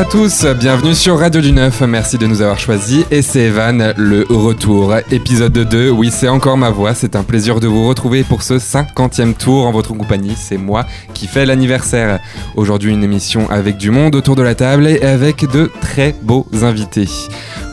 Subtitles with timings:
[0.00, 3.92] à tous, bienvenue sur Radio du Neuf, merci de nous avoir choisis et c'est Evan,
[3.98, 4.94] le retour.
[5.10, 8.54] Épisode 2, oui c'est encore ma voix, c'est un plaisir de vous retrouver pour ce
[8.54, 12.18] 50e tour en votre compagnie, c'est moi qui fais l'anniversaire.
[12.56, 16.46] Aujourd'hui une émission avec du monde autour de la table et avec de très beaux
[16.62, 17.08] invités.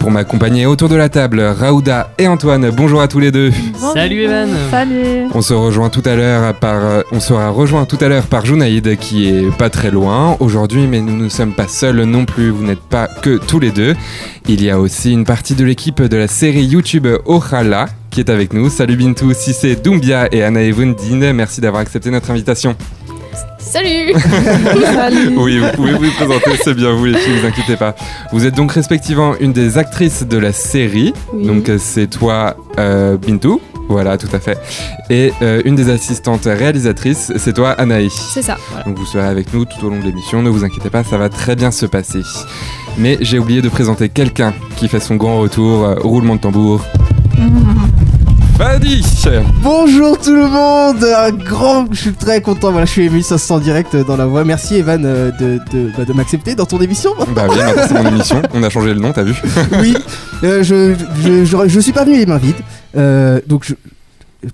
[0.08, 3.52] Pour m'accompagner autour de la table, Raouda et Antoine, bonjour à tous les deux.
[3.94, 4.48] Salut Evan.
[4.72, 5.28] Salut.
[5.34, 8.46] On se rejoint tout à l'heure par, euh, on sera rejoint tout à l'heure par
[8.46, 12.52] Junaïd qui est pas très loin aujourd'hui, mais nous ne sommes pas seuls non plus.
[12.52, 13.98] Vous n'êtes pas que tous les deux.
[14.48, 18.30] Il y a aussi une partie de l'équipe de la série YouTube Ohala qui est
[18.30, 18.70] avec nous.
[18.70, 21.34] Salut Bintou, Sissé, Doumbia et Anna Evundine.
[21.34, 22.78] Merci d'avoir accepté notre invitation.
[23.60, 24.14] Salut
[25.38, 27.96] Oui, vous pouvez vous présenter, c'est bien vous les filles, vous inquiétez pas.
[28.32, 31.46] Vous êtes donc respectivement une des actrices de la série, Oui.
[31.46, 34.58] donc euh, c'est toi euh, Bintou, voilà tout à fait,
[35.10, 38.10] et euh, une des assistantes réalisatrices, c'est toi Anaï.
[38.10, 38.58] C'est ça.
[38.86, 41.18] Donc vous serez avec nous tout au long de l'émission, ne vous inquiétez pas, ça
[41.18, 42.22] va très bien se passer.
[42.98, 46.84] Mais j'ai oublié de présenter quelqu'un qui fait son grand retour, euh, roulement de tambour.
[48.58, 49.04] Fadi
[49.62, 53.38] Bonjour tout le monde, un grand, je suis très content, voilà, je suis ému, ça
[53.38, 54.44] se sent direct euh, dans la voix.
[54.44, 57.12] Merci Evan euh, de, de, bah, de m'accepter dans ton émission.
[57.36, 59.36] Bah oui, c'est mon émission, on a changé le nom, t'as vu.
[59.80, 59.96] Oui,
[60.44, 62.56] euh, je, je, je, je suis pas venu les mains vides,
[62.96, 63.76] Euh, donc je-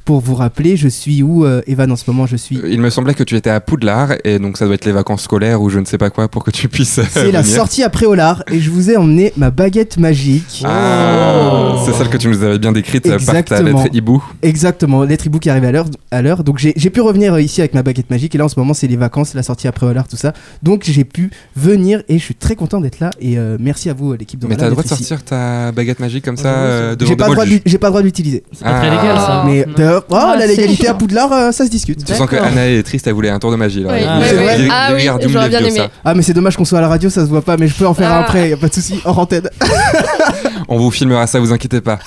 [0.06, 2.60] pour vous rappeler, je suis où euh, Evan en ce moment Je suis.
[2.70, 5.24] Il me semblait que tu étais à Poudlard, et donc ça doit être les vacances
[5.24, 8.06] scolaires ou je ne sais pas quoi pour que tu puisses C'est la sortie après
[8.06, 10.64] Olar et je vous ai emmené ma baguette magique.
[10.66, 13.84] Ah, c'est celle que tu nous avais bien décrite euh, par ta Exactement.
[13.84, 14.24] lettre hibou.
[14.42, 15.86] Exactement, lettre hibou qui arrive à l'heure.
[16.12, 16.44] À l'heure.
[16.44, 18.60] Donc j'ai j'ai pu revenir euh, ici avec ma baguette magique et là en ce
[18.60, 20.34] moment c'est les vacances, la sortie après Olar, tout ça.
[20.62, 23.94] Donc j'ai pu venir et je suis très content d'être là et euh, merci à
[23.94, 25.04] vous euh, l'équipe de Mais t'as le droit de ici.
[25.04, 27.60] sortir ta baguette magique comme ça euh, devant J'ai de pas, le droit de juges.
[27.60, 28.44] l'ut- j'ai pas le droit de l'utiliser.
[28.52, 29.02] C'est pas très Ah.
[29.02, 29.44] légal ça.
[29.46, 29.66] Mais
[30.10, 30.94] Oh, Ah, la légalité à.
[30.94, 32.04] Poudlard, euh, ça se discute.
[32.06, 32.36] Tu sens que.
[32.36, 33.90] Anna est triste, elle voulait un tour de magie là.
[33.94, 34.68] Oui, Ah, c'est vrai.
[34.72, 35.82] Ah oui, j'aurais bien aimé.
[36.06, 37.76] Ah mais c'est dommage qu'on soit à la radio, ça se voit pas, mais je
[37.76, 38.22] peux en faire un Ah.
[38.22, 39.50] après, y a pas de souci, hors antenne.
[40.70, 42.00] On vous filmera ça, vous inquiétez pas.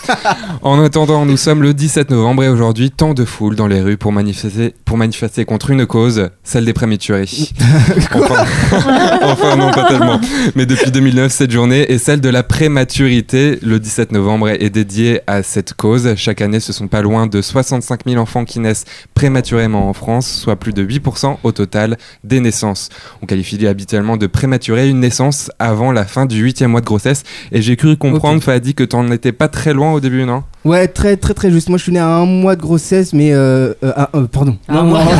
[0.62, 3.96] en attendant, nous sommes le 17 novembre et aujourd'hui, tant de foule dans les rues
[3.98, 7.26] pour manifester, pour manifester contre une cause, celle des prématurés.
[8.14, 8.44] enfin,
[9.22, 10.20] enfin, non, pas tellement.
[10.54, 13.58] Mais depuis 2009, cette journée est celle de la prématurité.
[13.62, 16.14] Le 17 novembre est dédié à cette cause.
[16.16, 18.84] Chaque année, ce sont pas loin de 65 000 enfants qui naissent
[19.14, 22.88] prématurément en France, soit plus de 8% au total des naissances.
[23.22, 27.22] On qualifie habituellement de prématuré une naissance avant la fin du huitième mois de grossesse.
[27.52, 28.42] Et j'ai cru comprendre, Ok.
[28.44, 30.42] Fadi, que t'en étais pas très loin au début, non?
[30.64, 31.68] Ouais, très très très juste.
[31.68, 34.56] Moi je suis né à un mois de grossesse, mais euh, euh, ah, euh, pardon.
[34.68, 35.00] Ah, moi.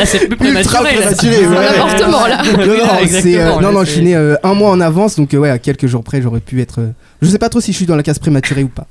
[0.00, 0.94] Ah, c'est plus Ultra prématuré.
[0.94, 1.16] là.
[1.16, 1.56] prématuré, C'est ouais.
[1.56, 2.42] un avortement là.
[2.44, 4.70] Non, non, Exactement, c'est, euh, non, là, non, je suis c'est- né euh, un mois
[4.70, 6.80] en avance, donc euh, ouais, à quelques jours près, j'aurais pu être.
[6.80, 6.90] euh,
[7.22, 8.86] Je sais pas trop si je suis dans la case prématurée ou pas.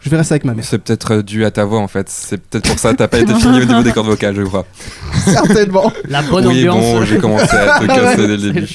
[0.00, 0.64] Je verrai ça avec ma mère.
[0.64, 2.08] C'est peut-être euh, dû à ta voix en fait.
[2.08, 4.42] C'est peut-être pour ça que t'as pas été fini au niveau des cordes vocales, je
[4.42, 4.66] crois.
[5.24, 5.92] Certainement.
[6.08, 6.80] La bonne oui, ambiance.
[6.84, 8.66] bon, j'ai commencé à te casser dès le début.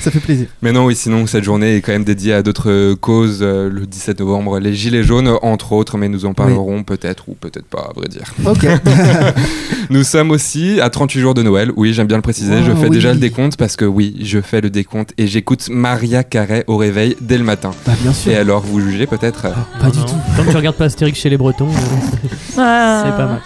[0.00, 0.46] Ça fait plaisir.
[0.60, 3.38] Mais non, oui, sinon, cette journée est quand même dédiée à d'autres euh, causes.
[3.42, 7.34] euh, le 17 novembre, les Gilets jaunes, entre autres, mais nous en parlerons peut-être ou
[7.34, 8.24] peut-être pas, à vrai dire.
[8.44, 8.66] Ok.
[9.90, 11.70] Nous sommes aussi à 38 jours de Noël.
[11.76, 12.62] Oui, j'aime bien le préciser.
[12.64, 12.90] je fais oui.
[12.90, 16.76] déjà le décompte parce que oui, je fais le décompte et j'écoute Maria Carré au
[16.76, 17.72] réveil dès le matin.
[17.86, 18.32] bah bien sûr.
[18.32, 19.46] Et alors, vous jugez peut-être?
[19.46, 20.44] Euh, Pas du Non, tout.
[20.46, 21.72] Comme tu regardes pas Astérix chez les Bretons, euh,
[22.50, 23.40] c'est pas mal.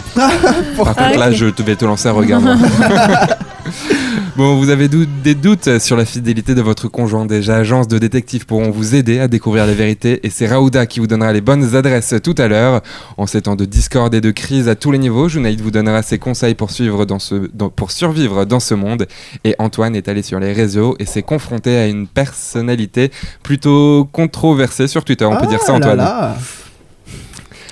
[0.76, 1.34] Par contre, là, ok.
[1.34, 2.40] je te vais te lancer un regard.
[2.40, 2.56] moi.
[4.36, 7.26] bon, vous avez dou- des doutes sur la fidélité de votre conjoint.
[7.26, 10.20] Déjà, agences de détectives pourront vous aider à découvrir les vérités.
[10.26, 12.82] Et c'est Raouda qui vous donnera les bonnes adresses tout à l'heure.
[13.16, 16.02] En ces temps de discorde et de crise à tous les niveaux, Junaïd vous donnera
[16.02, 19.06] ses conseils pour, suivre dans ce, dans- pour survivre dans ce monde.
[19.44, 23.10] Et Antoine est allé sur les réseaux et s'est confronté à une personnalité
[23.42, 25.24] plutôt controversée sur Twitter.
[25.24, 26.34] On peut dire ça, Ah là Antoine.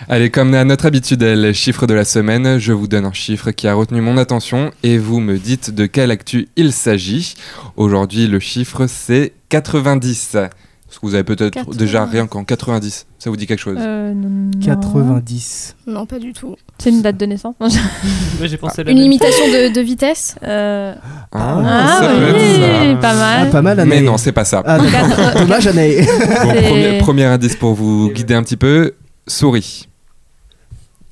[0.09, 3.51] Allez, comme à notre habitude, les chiffres de la semaine, je vous donne un chiffre
[3.53, 7.35] qui a retenu mon attention et vous me dites de quelle actu il s'agit.
[7.77, 10.33] Aujourd'hui, le chiffre c'est 90.
[10.33, 11.77] Parce que vous avez peut-être 90.
[11.79, 13.07] déjà rien qu'en 90.
[13.19, 13.79] Ça vous dit quelque chose?
[13.81, 14.51] Euh, non.
[14.63, 15.75] 90.
[16.09, 16.55] Pas du tout.
[16.79, 17.55] C'est une date de naissance.
[17.61, 17.79] Non, je-
[18.43, 18.97] Ouais, j'ai pensé Une même.
[18.99, 20.37] limitation de, de vitesse?
[20.45, 20.95] Euh,
[21.33, 22.63] Ah, Ah, ça peut oui,
[22.93, 23.51] être pas Ah, mal.
[23.51, 23.85] pas mal.
[23.87, 24.63] Mais non, c'est pas ça.
[24.67, 24.75] Ah,
[25.69, 26.07] Anaï.
[26.45, 28.93] Bon, premier indice pour vous guider un petit peu
[29.27, 29.89] souris.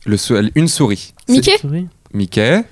[0.05, 1.15] Le sou- une souris.
[1.29, 1.57] Mickey.
[2.13, 2.65] Mickey.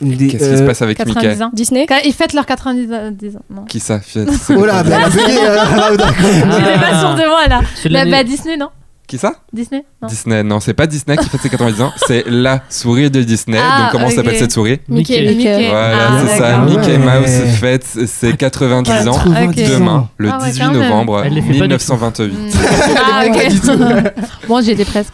[0.00, 1.50] Qu'est-ce qui euh, se passe avec Mickey 90 ans.
[1.52, 2.92] Disney Ils fêtent leurs 90
[3.36, 3.40] ans.
[3.50, 3.64] Non.
[3.66, 4.24] Qui ça fait-
[4.56, 5.10] Oh là, bah, euh.
[6.20, 7.60] J'étais pas sûre de moi là.
[7.90, 8.70] Bah, bah, Disney, non
[9.06, 10.08] Qui ça Disney Non.
[10.08, 13.58] Disney, non, c'est pas Disney qui fait ses 90 ans, c'est la souris de Disney.
[13.62, 14.12] Ah, Donc comment ok.
[14.14, 15.20] s'appelle cette souris Mickey.
[15.20, 15.34] Mickey.
[15.36, 15.68] Mickey.
[15.68, 16.50] Voilà, Ah, c'est ça.
[16.52, 16.64] d'accord.
[16.64, 16.98] Mickey.
[16.98, 20.82] Mouse fête ses 90 Ouais, ans demain, le Ah ouais, 18 quand même.
[20.82, 21.92] novembre Elle les fait pas du tout.
[21.92, 22.56] 1928.
[22.96, 24.48] Ah, ok.
[24.48, 25.12] bon, j'y étais presque.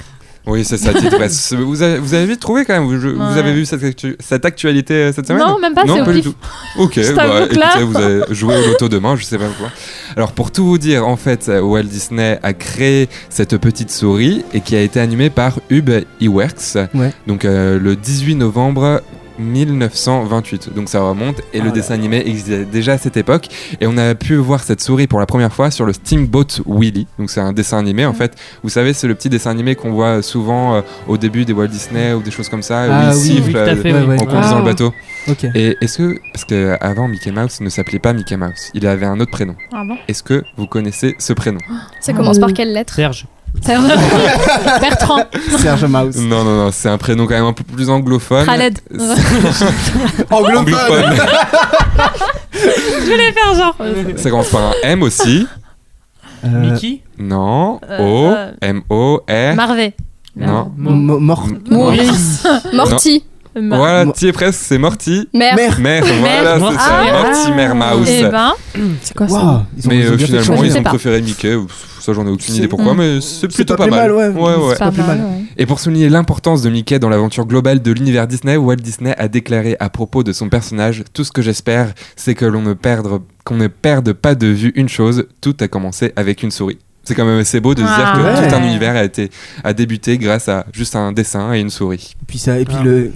[0.49, 1.53] Oui, c'est ça, titre presse.
[1.57, 3.39] Vous avez, vous avez vite trouvé quand même Vous, je- vous Ouais.
[3.39, 5.43] avez vu cette, actu- cette actualité euh, cette semaine?
[5.47, 6.33] Non, même pas, c'est Non, au pas du pif.
[6.33, 6.83] tout.
[6.83, 9.69] Ok, bah, écoutez, vous avez joué au loto demain, je sais pas quoi.
[10.17, 14.43] Alors, pour tout vous dire, en fait, euh, Walt Disney a créé cette petite souris
[14.55, 15.91] et qui a été animée par Hub
[16.21, 16.77] Iwerks.
[16.95, 17.13] Ouais.
[17.27, 19.03] Donc, euh, le 18 novembre
[19.39, 20.75] 1928.
[20.75, 23.49] Donc ça remonte et Oh le là dessin animé existait déjà à cette époque
[23.81, 27.07] et on a pu voir cette souris pour la première fois sur le Steamboat Willie.
[27.19, 28.37] Donc c'est un dessin animé en fait.
[28.63, 31.69] Vous savez c'est le petit dessin animé qu'on voit souvent euh, au début des Walt
[31.69, 34.17] Disney ou des choses comme ça Ah où il oui, euh, fait, ouais, oui.
[34.21, 34.59] en conduisant Ah.
[34.59, 34.93] le bateau.
[35.29, 35.45] Ok.
[35.55, 39.07] Et est-ce que parce que avant Mickey Mouse ne s'appelait pas Mickey Mouse, il avait
[39.07, 39.55] un autre prénom.
[39.73, 39.97] Ah bon?
[40.09, 41.59] Est-ce que vous connaissez ce prénom?
[42.01, 42.95] Ça commence par quelle lettre?
[42.95, 43.27] Serge.
[44.81, 45.25] Bertrand.
[45.59, 46.17] Serge Mouse.
[46.17, 48.47] Non non non, c'est un prénom quand même un peu plus anglophone.
[48.47, 48.79] Khaled.
[50.31, 51.15] Anglophone.
[52.53, 53.77] Je voulais faire genre.
[54.17, 55.47] ça commence par un M aussi.
[56.45, 57.81] Euh, Mickey Non.
[57.89, 59.55] Euh, O euh, M O R.
[59.55, 59.95] Marvé.
[60.37, 60.71] Non.
[60.77, 61.47] Mo- Mo- Mort.
[61.71, 62.47] Maurice.
[62.73, 63.25] Morty.
[63.61, 65.29] Ma- Voilà, Mo- tu es presque, c'est Morty.
[65.35, 65.57] Mère.
[65.57, 65.79] Mère.
[65.81, 66.77] Mère, voilà, Morty.
[66.79, 67.23] c'est ça, Ah.
[67.23, 68.09] Mortimer Mouse.
[68.09, 68.53] Eh ben,
[69.03, 70.63] C'est quoi ils ont- mais ils ont euh, bien fait de finalement.
[70.63, 70.91] Je ils sais ont pas.
[70.91, 71.55] préféré Mickey.
[71.57, 74.11] Pff, Ça, j'en ai aucune C'est- idée pourquoi, mais c'est plutôt pas mal.
[74.11, 74.29] mal, ouais.
[74.29, 74.73] ouais, ouais.
[74.73, 75.19] C'est pas plus mal.
[75.19, 75.43] ouais.
[75.59, 79.29] Et pour souligner l'importance de Mickey dans l'aventure globale de l'univers Disney, Walt Disney a
[79.29, 83.21] déclaré à propos de son personnage Tout ce que j'espère, c'est que l'on ne perde,
[83.45, 86.79] qu'on ne perde pas de vue une chose, tout a commencé avec une souris.
[87.05, 88.17] C'est quand même assez beau de se dire Ah.
[88.17, 88.49] que Ouais.
[88.49, 89.31] tout un univers a, été,
[89.65, 92.15] a débuté grâce à juste un dessin et une souris.
[92.23, 92.85] Et puis ça, et puis Ah.
[92.85, 93.13] le.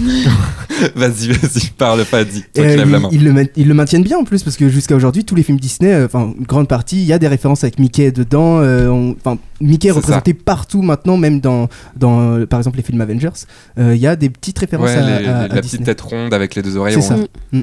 [0.96, 2.42] vas-y, vas-y, parle pas, dis.
[2.42, 3.08] Toi qui euh, lèves la ils, main.
[3.12, 5.42] ils le, ma- ils le maintiennent bien en plus parce que jusqu'à aujourd'hui, tous les
[5.42, 8.60] films Disney, euh, enfin, une grande partie, il y a des références avec Mickey dedans.
[8.60, 13.00] euh, Enfin, Mickey est représenté partout maintenant, même dans, dans euh, par exemple, les films
[13.00, 13.30] Avengers.
[13.78, 15.62] Euh, Il y a des petites références Ouais, à, les- à- les- à la petite
[15.62, 15.84] Disney.
[15.84, 17.16] tête ronde avec les deux oreilles C'est ça.
[17.52, 17.60] Mm.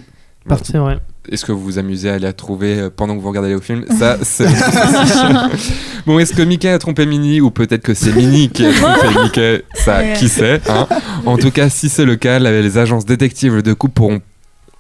[0.47, 0.71] Partout.
[0.71, 0.97] C'est vrai.
[1.29, 3.85] Est-ce que vous vous amusez à les trouver euh, pendant que vous regardez le film?
[3.97, 4.47] Ça, c'est.
[6.05, 9.19] bon, est-ce que Mickey a trompé Minnie ou peut-être que c'est Minnie qui a trompé
[9.23, 9.63] Mickey?
[9.75, 10.87] Ça, qui sait hein?
[11.25, 14.21] En tout cas, si c'est le cas, la- les agences détectives de couple pourront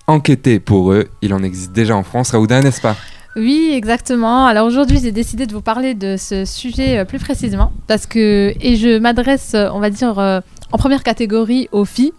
[0.07, 1.07] enquêter pour eux.
[1.21, 2.95] Il en existe déjà en France, Raouda, n'est-ce pas?
[3.35, 4.45] Oui, exactement.
[4.45, 8.53] Alors aujourd'hui, j'ai décidé de vous parler de ce sujet euh, plus précisément parce que
[8.59, 12.13] et je m'adresse, euh, on va dire, en première catégorie aux filles.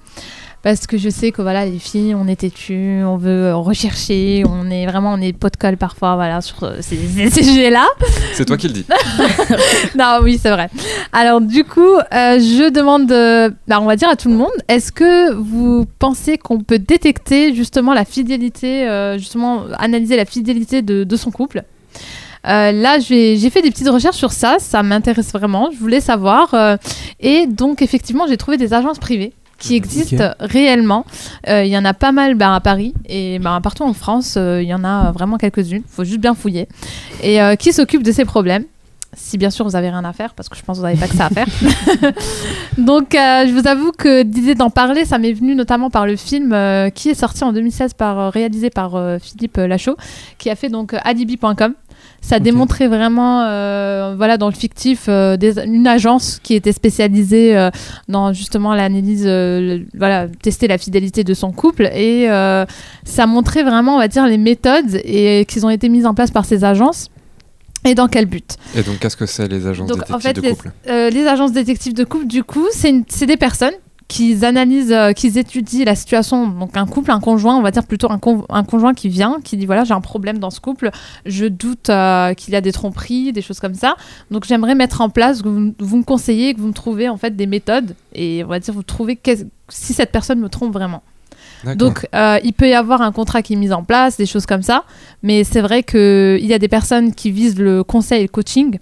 [0.63, 4.45] Parce que je sais que voilà, les filles, on est têtues, on veut euh, rechercher,
[4.49, 7.43] on est vraiment, on est pot de colle parfois, voilà, sur euh, ces, ces- ces
[7.43, 7.85] sujets-là.
[8.35, 8.87] C'est toi qui le dis.
[9.99, 10.69] non, oui, c'est vrai.
[11.13, 14.53] Alors, du coup, euh, je demande, euh, bah, on va dire à tout le monde,
[14.69, 20.81] est-ce que vous pensez qu'on peut détecter justement la fidélité, euh, justement analyser la fidélité
[20.81, 21.65] de, de son couple?
[22.47, 26.01] Euh, là, j'ai j'ai fait des petites recherches sur ça, ça m'intéresse vraiment, je voulais
[26.01, 26.55] savoir.
[26.55, 26.77] euh,
[27.21, 29.33] et donc, effectivement, j'ai trouvé des agences privées
[29.63, 31.07] qui existent réellement.
[31.49, 34.35] Euh, Il y en a pas mal bah, à Paris et bah, partout en France,
[34.37, 35.83] euh, il y en a vraiment quelques-unes.
[35.87, 36.69] Il faut juste bien fouiller.
[37.23, 38.65] Et euh, qui s'occupent de ces problèmes?
[39.15, 40.99] Si bien sûr vous avez rien à faire, parce que je pense que vous n'avez
[40.99, 41.47] pas que ça à faire.
[42.79, 46.17] Donc euh, je vous avoue que l'idée d'en parler, ça m'est venu notamment par le
[46.17, 49.97] film euh, qui est sorti en 2016, par, réalisé par euh, Philippe Lachaud,
[50.39, 51.75] qui a fait donc alibi.com.
[52.21, 57.57] Ça démontrait vraiment, euh, voilà, dans le fictif, euh, des- une agence qui était spécialisée
[57.57, 57.71] euh,
[58.09, 59.25] dans justement l'analyse,
[59.97, 61.87] voilà, tester la fidélité de son couple.
[61.95, 62.27] Et
[63.05, 66.31] ça montrait vraiment, on va dire, les méthodes et qu'ils ont été mises en place
[66.31, 67.09] par ces agences.
[67.85, 68.57] Et dans quel but?
[68.77, 70.71] Et donc, qu'est-ce que c'est les agences Donc, détectives en fait, de les- couple?
[70.89, 73.73] Euh, Les agences détectives de couple, du coup, c'est des personnes
[74.13, 76.47] qui analysent, euh, qui étudient la situation.
[76.47, 79.39] Donc un couple, un conjoint, on va dire plutôt un, con- un conjoint qui vient,
[79.43, 80.91] qui dit voilà j'ai un problème dans ce couple,
[81.25, 83.97] je doute euh, qu'il y a des tromperies, des choses comme ça.
[84.31, 87.17] Donc j'aimerais mettre en place, que vous, vous me conseillez, que vous me trouvez en
[87.17, 89.19] fait des méthodes et on va dire vous trouvez
[89.69, 91.03] si cette personne me trompe vraiment.
[91.77, 94.47] Donc, euh, il peut y avoir un contrat qui est mis en place, des choses
[94.47, 94.83] comme ça.
[95.23, 98.79] Mais c'est vrai qu'il y a des personnes qui visent le conseil et le coaching.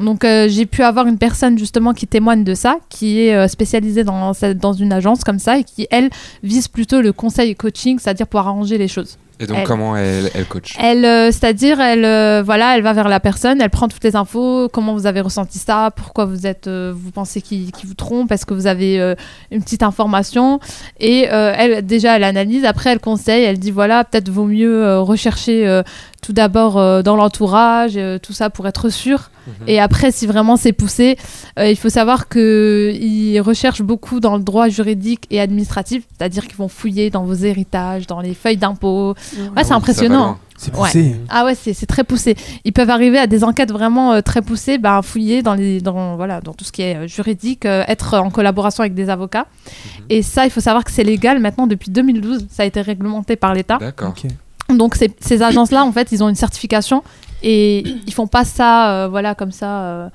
[0.00, 3.48] Donc, euh, j'ai pu avoir une personne justement qui témoigne de ça, qui est euh,
[3.48, 6.10] spécialisée dans, dans une agence comme ça et qui, elle,
[6.42, 9.18] vise plutôt le conseil et coaching, c'est-à-dire pour arranger les choses.
[9.42, 10.76] Et donc, elle- comment elle, elle coach?
[10.78, 14.14] Elle, euh, c'est-à-dire, elle, euh, voilà, elle va vers la personne, elle prend toutes les
[14.14, 18.30] infos, comment vous avez ressenti ça, pourquoi vous êtes, euh, vous pensez qu'il vous trompe,
[18.32, 19.14] est-ce que vous avez
[19.50, 20.60] une petite information,
[20.98, 25.82] et elle, déjà, elle analyse, après, elle conseille, elle dit voilà, peut-être vaut mieux rechercher
[26.20, 29.30] tout d'abord euh, dans l'entourage, euh, tout ça pour être sûr,
[29.66, 31.16] et après, si vraiment c'est poussé,
[31.58, 36.46] euh, il faut savoir que ils recherchent beaucoup dans le droit juridique et administratif, c'est-à-dire
[36.46, 39.10] qu'ils vont fouiller dans vos héritages, dans les feuilles d'impôts.
[39.10, 39.14] Ouais,
[39.56, 40.38] Ah c'est oui, impressionnant.
[40.56, 40.82] C'est Ouais.
[40.86, 41.16] poussé.
[41.30, 42.36] Ah ouais, c'est c'est très poussé.
[42.64, 46.16] Ils peuvent arriver à des enquêtes vraiment euh, très poussées, bah, fouiller dans, les, dans,
[46.16, 49.46] voilà, dans tout ce qui est euh, juridique, euh, être en collaboration avec des avocats.
[50.10, 52.46] Et ça, il faut savoir que c'est légal maintenant depuis 2012.
[52.50, 53.78] Ça a été réglementé par l'État.
[53.78, 54.10] D'accord.
[54.10, 54.30] Ok.
[54.76, 57.02] Donc ces, ces agences-là, en fait, ils ont une certification
[57.42, 59.82] et ils font pas ça, euh, voilà, comme ça.
[59.82, 60.08] euh,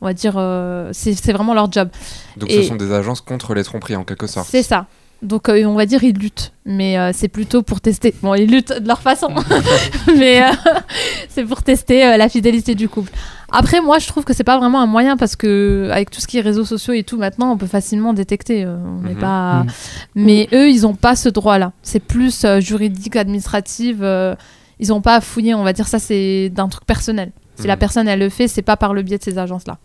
[0.00, 1.88] on va dire, euh, c'est vraiment leur job.
[2.36, 4.48] Donc Et- ce sont des agences contre les tromperies en quelque sorte.
[4.50, 4.86] C'est ça.
[5.22, 8.12] Donc on va dire ils luttent, mais c'est plutôt pour tester.
[8.22, 9.28] Bon, ils luttent de leur façon,
[10.18, 10.42] mais
[11.28, 13.12] c'est pour tester la fidélité du couple.
[13.52, 16.26] Après, moi, je trouve que c'est pas vraiment un moyen parce que avec tout ce
[16.26, 18.64] qui est réseaux sociaux et tout, maintenant, on peut facilement détecter.
[18.64, 19.20] euh, on n'est Mhm.
[19.20, 19.62] pas.
[19.64, 19.70] Mhm.
[20.14, 21.72] Mais eux, ils ont pas ce droit-là.
[21.82, 23.96] C'est plus euh, juridique, administratif.
[24.00, 24.34] euh,
[24.80, 25.54] ils ont pas à fouiller.
[25.54, 27.30] On va dire ça, c'est d'un truc personnel.
[27.56, 27.78] Si la Mhm.
[27.78, 29.78] personne elle le fait, c'est pas par le biais de ces agences-là.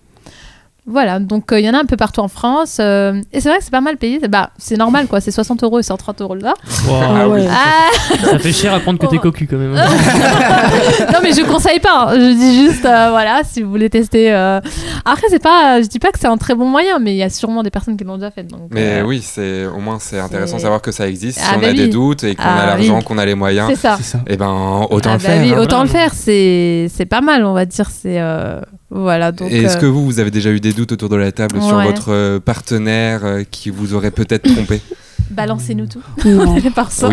[0.89, 2.77] Voilà, donc euh, il y en a un peu partout en France.
[2.79, 4.20] euh, et c'est vrai que c'est pas mal payé.
[4.29, 6.53] Bah, c'est normal quoi, c'est 60 euros et 130 euros là.
[6.88, 6.96] Wow.
[7.03, 7.46] Ah ouais.
[7.50, 9.24] Ah Ça fait cher à prendre côté Oh.
[9.24, 9.75] cocu quand même.
[9.75, 9.86] hein.
[11.13, 12.08] Non, mais je conseille pas.
[12.10, 12.13] hein.
[12.15, 14.32] Je dis juste, euh, voilà, si vous voulez tester.
[14.34, 14.60] euh.
[15.06, 17.24] Après, c'est pas, je dis pas que c'est un très bon moyen, mais il y
[17.24, 18.44] a sûrement des personnes qui l'ont déjà fait.
[18.44, 21.39] Donc, Mais euh, oui, c'est au moins c'est intéressant de savoir que ça existe.
[21.39, 23.03] Si Ah on bah a des doutes et qu'on Ah a l'argent, oui.
[23.03, 23.96] qu'on a les moyens, c'est ça.
[23.98, 24.20] C'est ça.
[24.27, 25.41] et ben autant Ah le bah faire.
[25.44, 25.58] oui, hein.
[25.60, 25.84] autant Voilà.
[25.84, 27.89] le faire, c'est c'est pas mal, on va dire.
[27.89, 29.32] C'est euh, voilà.
[29.32, 31.62] Donc, est-ce euh, que vous, vous avez déjà eu des doutes autour de la table
[31.62, 34.82] sur votre euh, partenaire euh, qui vous aurait peut-être trompé?
[35.31, 36.01] Balancez-nous tout.
[36.25, 36.55] Non.
[36.75, 37.09] par ça.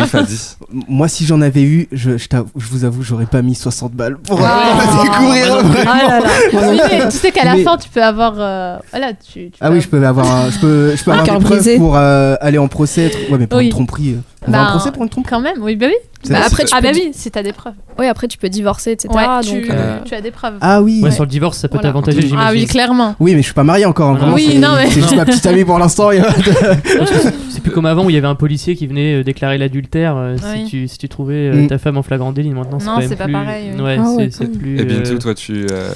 [0.87, 4.17] Moi, si j'en avais eu, je, je, je vous avoue, j'aurais pas mis 60 balles
[4.17, 5.03] pour, Ah.
[5.03, 5.57] découvrir.
[5.87, 5.99] Ah.
[6.11, 6.19] Ah.
[6.53, 8.33] Oui, mais tu sais qu'à la Mais- fin, tu peux avoir.
[8.37, 9.49] euh, Voilà, tu.
[9.51, 11.45] tu Ah peux oui, je peux avoir, un- je peux, je peux avoir cœur des
[11.45, 13.05] preuves pour euh, aller en procès.
[13.05, 13.65] être- Ouais, mais pour Oui.
[13.65, 14.11] une tromperie.
[14.13, 15.29] euh, On va Bah, en procès pour une tromperie.
[15.31, 15.95] Quand même, oui, bah oui.
[16.29, 17.73] Bah, après, tu Ah bah oui, si t'as des preuves.
[17.99, 19.09] Oui, après, tu peux divorcer, etc.
[19.13, 20.55] Ouais, donc, tu, euh, tu as des preuves.
[20.61, 20.97] Ah oui.
[20.99, 21.11] Ouais, ouais.
[21.11, 21.89] sur le divorce, ça peut Voilà.
[21.89, 22.61] t'avantager, Ah j'imagine.
[22.61, 23.15] oui, clairement.
[23.19, 24.11] Oui, mais je suis pas marié encore.
[24.11, 26.09] hein, Ah, oui, c'est- non, mais- c'est juste ma petite amie pour l'instant.
[27.49, 30.17] C'est plus comme avant où il y avait un policier qui venait euh, déclarer l'adultère
[30.17, 30.63] euh, Oui.
[30.65, 31.67] si, tu, si tu trouvais euh, Mm.
[31.67, 32.49] ta femme en flagrant délit.
[32.49, 33.81] Maintenant, c'est Non, pas plus- pareil, oui.
[33.81, 34.77] Ouais, Ah c'est- ouais, c'est quand plus.
[34.77, 35.65] Et euh, Bintou, toi, tu.
[35.71, 35.89] euh,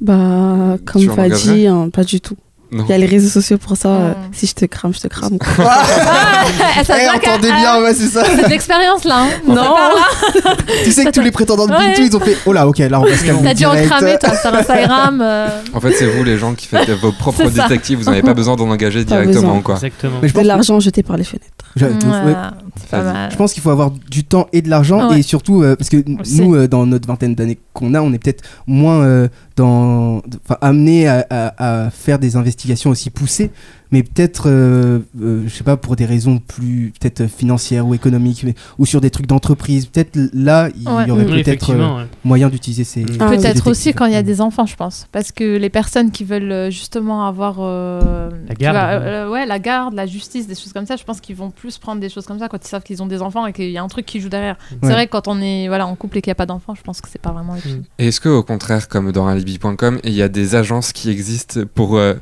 [0.00, 2.36] Bah, comme Tu engagerais hein, pas du tout.
[2.82, 3.88] Il y a les réseaux sociaux pour ça.
[3.88, 4.14] euh, Mm.
[4.32, 5.38] si je te crame, je te crame.
[5.38, 5.48] quoi.
[5.58, 5.84] Ah,
[6.84, 8.24] ça se Eh, entendez bien, ouais, c'est ça.
[8.24, 9.22] C'est de l'expérience là.
[9.22, 9.28] Hein.
[9.46, 9.74] Non.
[10.84, 11.88] Tu sais que tous les prétendants de Ouais.
[11.90, 13.40] Bintou, ils ont fait Oh là, ok, là on va se calmer.
[13.42, 15.20] T'as dû en cramer toi sur Instagram.
[15.22, 17.98] euh, En fait, c'est vous les gens qui faites vos propres détectives.
[17.98, 19.60] Vous n'avez pas besoin d'en engager Pas directement, besoin.
[19.62, 19.74] quoi.
[19.76, 20.18] Exactement.
[20.22, 21.46] Mais je De pense, l'argent jeté par les fenêtres.
[21.76, 21.92] je- ouais.
[22.00, 23.12] voilà, c'est pas Vas-y.
[23.12, 23.30] mal.
[23.30, 25.20] Je pense qu'il faut avoir du temps et de l'argent Ouais.
[25.20, 28.18] et surtout euh, parce que nous euh, dans notre vingtaine d'années qu'on a on est
[28.18, 30.22] peut-être moins euh, dans
[30.60, 33.50] amené à faire des investigations aussi poussées
[33.94, 38.42] mais peut-être euh, euh, je sais pas pour des raisons plus peut-être financières ou économiques
[38.44, 41.06] mais- ou sur des trucs d'entreprise peut-être là il Ouais.
[41.06, 42.06] y aurait Oui, peut-être euh, ouais.
[42.24, 43.36] moyen d'utiliser ces Ah, ces.
[43.36, 45.06] Peut-être aussi quand il y a des enfants, je pense.
[45.12, 47.56] Parce que les personnes qui veulent euh, justement avoir.
[47.60, 49.08] euh, La garde, ouais.
[49.08, 50.96] euh, ouais, la garde, la justice, des choses comme ça.
[50.96, 53.06] Je pense qu'ils vont plus prendre des choses comme ça quand ils savent qu'ils ont
[53.06, 54.56] des enfants et qu'il y a un truc qui joue derrière.
[54.82, 54.92] C'est Ouais.
[54.92, 56.82] vrai que quand on est voilà, en couple et qu'il n'y a pas d'enfants, je
[56.82, 57.82] pense que c'est pas vraiment utile.
[57.98, 61.60] Et est-ce que, au contraire, comme dans alibi.com, il y a des agences qui existent
[61.74, 62.14] pour euh,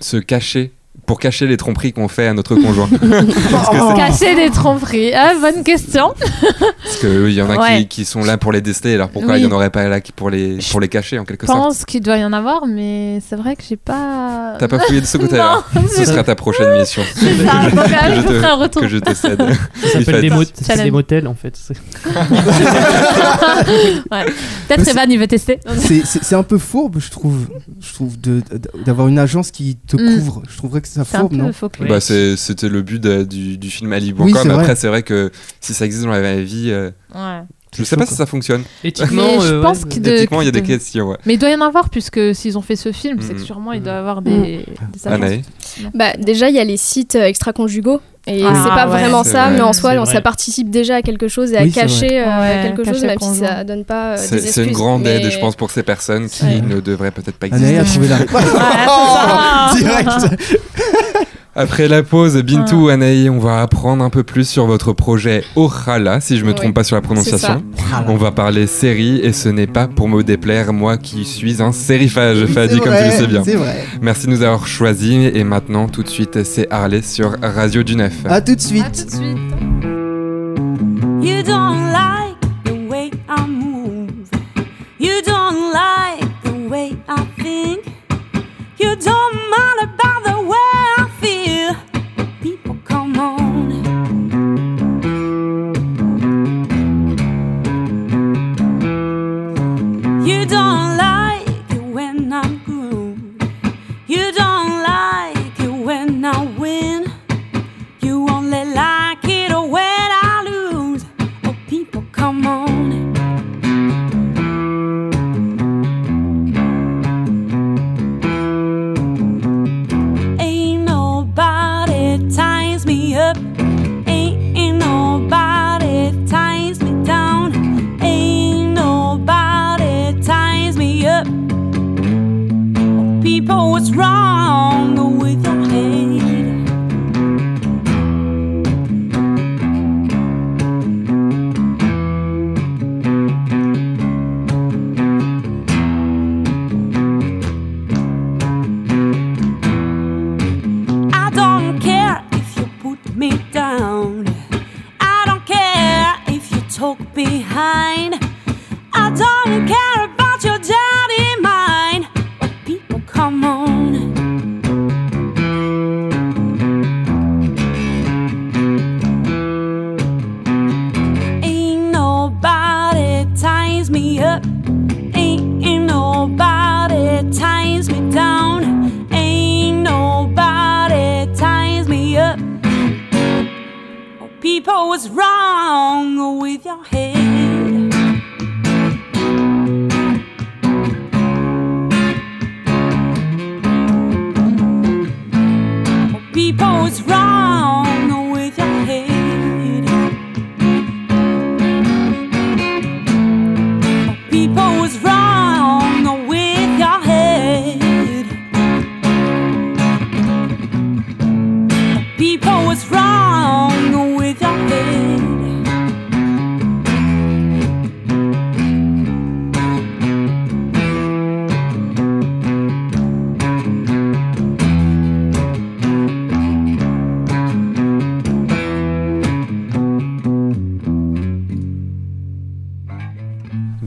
[0.00, 0.72] se cacher,
[1.06, 2.88] pour cacher les tromperies qu'on fait à notre conjoint
[3.50, 5.12] Parce que c'est- Cacher des tromperies.
[5.14, 6.12] Ah, bonne question.
[6.82, 7.78] Parce qu'il y en a Ouais.
[7.82, 9.46] qui, qui sont là pour les déceler, alors pourquoi il Oui.
[9.48, 11.58] n'y en aurait pas là pour les, pour les cacher en quelque Je sorte?
[11.62, 14.54] pense qu'il doit y en avoir, mais c'est vrai que j'ai pas.
[14.58, 15.62] T'as pas fouillé de ce côté-là
[15.96, 17.02] Ce sera ta prochaine mission.
[17.14, 17.62] c'est ça.
[17.64, 18.82] Euh, que, je je ferai un te, retour.
[18.82, 19.38] que je te cède.
[19.38, 19.46] Ça
[19.98, 21.54] Oui, s'appelle des, mot- motels en fait.
[24.10, 24.24] Ouais.
[24.68, 25.58] Peut-être Evan, il veut tester.
[26.04, 27.46] c'est un peu fourbe je trouve
[27.80, 28.16] je trouve
[28.84, 30.18] d'avoir une agence qui te Mm.
[30.18, 31.50] couvre je trouverais que un peu non.
[31.88, 34.26] Bah, C'était le but de- du, du film alibi.com.
[34.26, 34.50] Oui.
[34.52, 37.40] Après, c'est vrai que si ça existe dans la vraie vie, euh, Ouais.
[37.76, 38.62] je sais pas si ça fonctionne.
[38.84, 41.08] Éthiquement, Mais je euh, pense ouais, de- Éthiquement, il y a des de- questions.
[41.10, 41.16] Ouais.
[41.26, 43.44] Mais il doit y en avoir, puisque s'ils ont fait ce film, c'est que Mm.
[43.44, 43.84] sûrement il Mm.
[43.84, 44.64] doit y avoir des, des
[45.06, 45.06] agences.
[45.06, 45.42] Anaï
[45.94, 48.00] Bah, déjà, il y a les sites euh, extra-conjugaux.
[48.28, 48.90] Et Ah, c'est pas ouais.
[48.90, 49.52] vraiment ça, vrai.
[49.54, 52.60] mais en soi, ça participe déjà à quelque chose et à Oui, cacher euh, Ouais,
[52.64, 54.72] quelque chose, cacher même si ça donne pas euh, C'est une excuses.
[54.72, 57.78] grande mais- aide, je pense, pour ces personnes qui ne devraient peut-être pas exister.
[57.78, 59.70] a trouvé la ça.
[59.76, 60.10] direct
[61.58, 66.20] Après la pause, Bintou, Anaï, on va apprendre un peu plus sur votre projet Orala,
[66.20, 67.62] si je me Oui, trompe pas sur la prononciation.
[68.08, 71.72] On va parler série et ce n'est pas pour me déplaire, moi qui suis un
[71.72, 73.42] sérifage, Fadi, comme tu le sais bien.
[73.42, 77.36] c'est vrai Merci de nous avoir choisis et maintenant, tout de suite, c'est Harley sur
[77.40, 78.12] Radio du Neuf.
[78.26, 79.38] à tout de À suite tout de suite.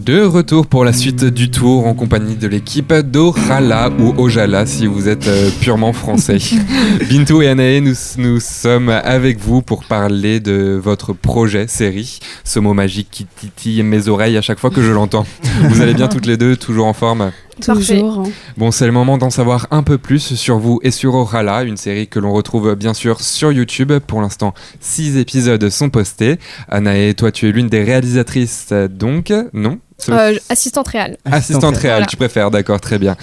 [0.09, 4.87] De retour pour la suite du tour en compagnie de l'équipe d'Orala ou Ojala si
[4.87, 6.39] vous êtes euh, purement français.
[7.09, 12.57] Bintou et Anaé, nous, nous sommes avec vous pour parler de votre projet série, ce
[12.57, 15.27] mot magique qui titille mes oreilles à chaque fois que je l'entends.
[15.69, 17.31] Vous allez bien toutes les deux, toujours en forme?
[17.63, 17.99] Parfait.
[17.99, 18.23] Toujours.
[18.25, 18.31] hein.
[18.57, 21.77] Bon, c'est le moment d'en savoir un peu plus sur vous et sur Orala, une
[21.77, 23.93] série que l'on retrouve bien sûr sur YouTube.
[24.07, 26.39] Pour l'instant, six épisodes sont postés.
[26.67, 29.77] Anaé, toi, tu es l'une des réalisatrices, euh, donc, non?
[30.09, 31.17] Euh, assistante réelle.
[31.25, 32.05] Assistante réelle, Voilà.
[32.05, 33.17] tu préfères, d'accord, très bien.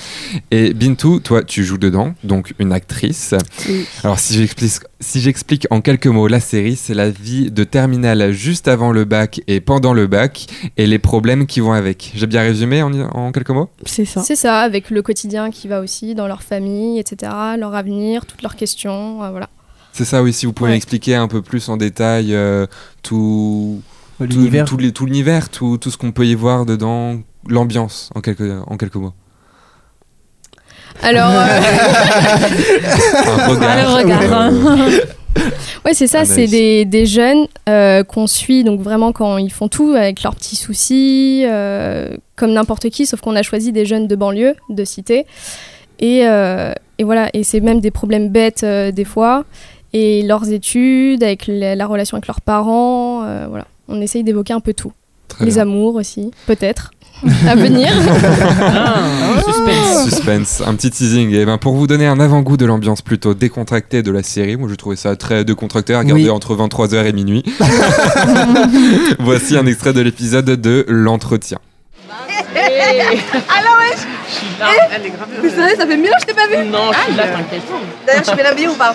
[0.51, 3.35] Et Bintou, toi, tu joues dedans, donc une actrice.
[3.69, 3.87] Oui.
[4.05, 8.33] Alors, si j'explique, si j'explique en quelques mots la série, c'est la vie de terminale
[8.33, 12.13] juste avant le bac et pendant le bac et les problèmes qui vont avec.
[12.15, 13.71] J'ai bien résumé en, en quelques mots?
[13.87, 14.23] C'est ça.
[14.23, 18.43] C'est ça, avec le quotidien qui va aussi dans leur famille, etc., leur avenir, toutes
[18.43, 19.49] leurs questions, euh, voilà.
[19.93, 20.77] C'est ça, oui, si vous pouvez Ouais.
[20.77, 22.67] expliquer un peu plus en détail euh,
[23.03, 24.65] tout, tout, L'univers.
[24.65, 28.77] tout, tout l'univers, tout, tout ce qu'on peut y voir dedans, l'ambiance en quelques, en
[28.77, 29.13] quelques mots.
[31.03, 31.35] Alors, euh,
[33.27, 33.77] Un regard.
[33.77, 34.53] Le regard.
[35.85, 39.69] Ouais, c'est ça, c'est des, des jeunes euh, qu'on suit, donc vraiment quand ils font
[39.69, 44.09] tout avec leurs petits soucis, euh, comme n'importe qui, sauf qu'on a choisi des jeunes
[44.09, 45.27] de banlieue, de cité.
[45.99, 49.45] Et, euh, et voilà, et c'est même des problèmes bêtes euh, des fois,
[49.93, 53.67] et leurs études, avec la, la relation avec leurs parents, euh, voilà.
[53.89, 54.93] On essaye d'évoquer un peu tout.
[55.29, 55.63] très Les bien.
[55.63, 56.91] amours aussi, peut-être,
[57.49, 57.89] à venir.
[58.61, 59.03] Ah,
[59.45, 60.05] suspense.
[60.11, 61.33] Suspense, un petit teasing.
[61.33, 64.69] Et ben pour vous donner un avant-goût de l'ambiance plutôt décontractée de la série, moi
[64.69, 66.31] je trouvais ça très décontracté à regarder Oui.
[66.31, 67.45] entre 23h et minuit.
[69.21, 71.59] Voici un extrait de l'épisode de L'entretien.
[75.43, 76.69] Vous savez, ça fait mille ans que je t'ai pas vu.
[76.69, 77.63] Non, je suis là, t'inquiète.
[78.07, 78.95] D'ailleurs, je fais la bio ou pas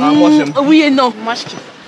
[0.00, 0.52] Ah, moi j'aime.
[0.64, 1.12] Oui et non.
[1.24, 1.40] Moi je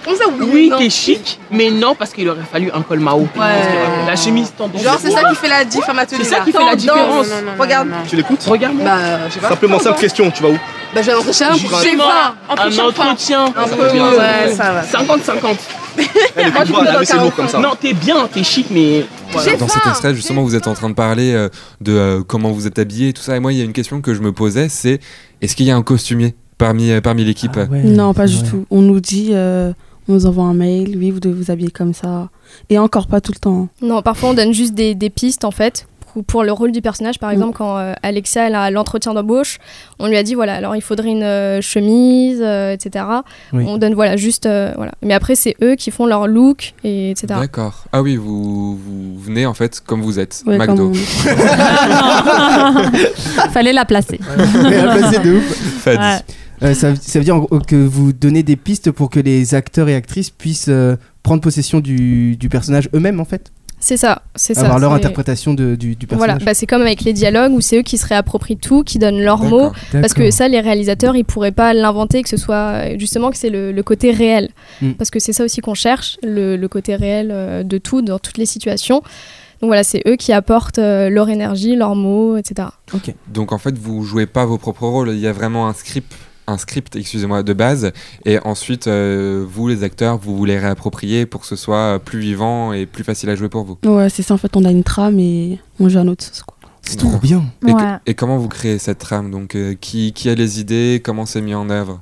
[0.07, 0.17] Oui
[0.53, 3.29] Oui, t'es chic, mais non, parce qu'il aurait fallu un col Mao.
[3.37, 4.83] La chemise tendance.
[4.83, 6.23] Genre, c'est ça qui fait la diff à ma tenue.
[6.25, 7.27] C'est ça qui fait la différence.
[7.59, 7.89] Regarde.
[8.09, 9.49] Tu l'écoutes Regarde, Bah, je sais pas.
[9.51, 10.59] Simplement, simple question, tu vas où
[10.95, 11.49] Bah, je vais à l'entretien.
[11.55, 12.35] J'ai faim.
[12.49, 13.45] un entretien.
[13.57, 14.83] Un ouais, ça va.
[14.83, 15.57] 50-50.
[16.37, 16.73] Elle est Moi, je
[17.13, 17.59] pas mots comme ça.
[17.59, 19.05] Non, t'es bien, t'es chic, mais.
[19.33, 19.57] voilà.
[19.57, 21.49] Dans cet extrait, justement, vous êtes en train de parler euh,
[21.81, 23.37] de euh, comment vous êtes habillé et tout ça.
[23.37, 25.01] Et moi, il y a une question que je me posais, c'est
[25.43, 27.53] est-ce qu'il y a un costumier parmi, euh, parmi l'équipe?
[27.57, 27.83] Ah ouais.
[27.83, 28.49] Non, pas du Ouais.
[28.49, 28.67] tout.
[28.71, 29.73] On nous dit, euh,
[30.11, 32.29] on nous envoie un mail, oui, vous devez vous habiller comme ça.
[32.69, 33.69] Et encore pas tout le temps.
[33.81, 35.87] Non, parfois on donne juste des, des pistes en fait.
[36.13, 37.35] Pour, pour le rôle du personnage, par Mm.
[37.35, 39.59] exemple, quand euh, Alexa elle a l'entretien d'embauche,
[40.01, 43.05] on lui a dit voilà, alors il faudrait une euh, chemise, euh, etc.
[43.53, 43.65] Oui.
[43.69, 44.47] On donne voilà, juste.
[44.47, 44.91] euh, voilà.
[45.03, 47.35] Mais après, c'est eux qui font leur look, et etc.
[47.39, 47.85] D'accord.
[47.93, 50.91] Ah oui, vous, vous venez en fait comme vous êtes, Ouais, McDo.
[50.91, 50.95] comme
[53.53, 54.19] Fallait la placer.
[54.65, 55.55] Mais à placer de ouf.
[55.85, 55.97] Fadi.
[55.99, 56.19] Ouais.
[56.63, 59.95] Euh, ça, ça veut dire que vous donnez des pistes pour que les acteurs et
[59.95, 63.51] actrices puissent euh, prendre possession du, du personnage eux-mêmes en fait?
[63.83, 64.65] C'est ça, c'est ça.
[64.67, 67.63] Avoir leur interprétation de- du, du Voilà, personnage bah, c'est comme avec les dialogues où
[67.63, 69.73] c'est eux qui se réapproprient tout, qui donnent leurs mots.
[69.93, 73.49] Parce que ça, les réalisateurs, ils pourraient pas l'inventer, que ce soit justement que c'est
[73.49, 74.51] le, le côté réel.
[74.83, 74.93] Mm.
[74.93, 78.19] Parce que c'est ça aussi qu'on cherche, le, le côté réel euh, de tout, dans
[78.19, 79.01] toutes les situations.
[79.63, 82.69] Donc voilà, c'est eux qui apportent euh, leur énergie, leurs mots, etc.
[82.93, 83.15] Ok.
[83.33, 85.09] Donc en fait, vous jouez pas vos propres rôles.
[85.09, 86.13] Il y a vraiment un script,
[86.51, 87.93] un script, excusez-moi, de base.
[88.25, 92.21] Et ensuite, euh, vous, les acteurs, vous vous les réapproprier pour que ce soit plus
[92.21, 93.79] vivant et plus facile à jouer pour vous.
[93.85, 94.35] Ouais, c'est ça.
[94.35, 96.43] En fait, on a une trame et on joue à notre sauce.
[96.43, 96.57] Quoi.
[96.83, 97.45] C'est trop bien.
[97.67, 97.83] Et, Ouais.
[98.07, 101.41] et comment vous créez cette trame Donc, euh, qui, qui a les idées Comment c'est
[101.41, 102.01] mis en œuvre?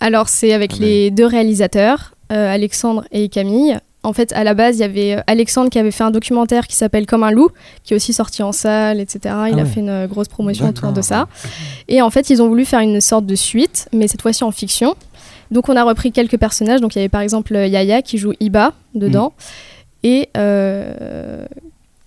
[0.00, 3.78] Alors c'est avec Ah, les deux réalisateurs, euh, Alexandre et Camille.
[4.04, 6.66] En fait, à la base, il y avait euh, Alexandre qui avait fait un documentaire
[6.68, 7.50] qui s'appelle Comme un loup,
[7.82, 9.18] qui est aussi sorti en salle, etc.
[9.24, 9.64] Il Ah a ouais.
[9.64, 11.26] fait une euh, grosse promotion autour de ça.
[11.88, 14.50] Et en fait, ils ont voulu faire une sorte de suite, mais cette fois-ci en
[14.52, 14.94] fiction.
[15.50, 16.80] Donc on a repris quelques personnages.
[16.80, 19.32] Donc il y avait par exemple euh, Yaya qui joue Iba dedans.
[20.04, 21.44] Et euh,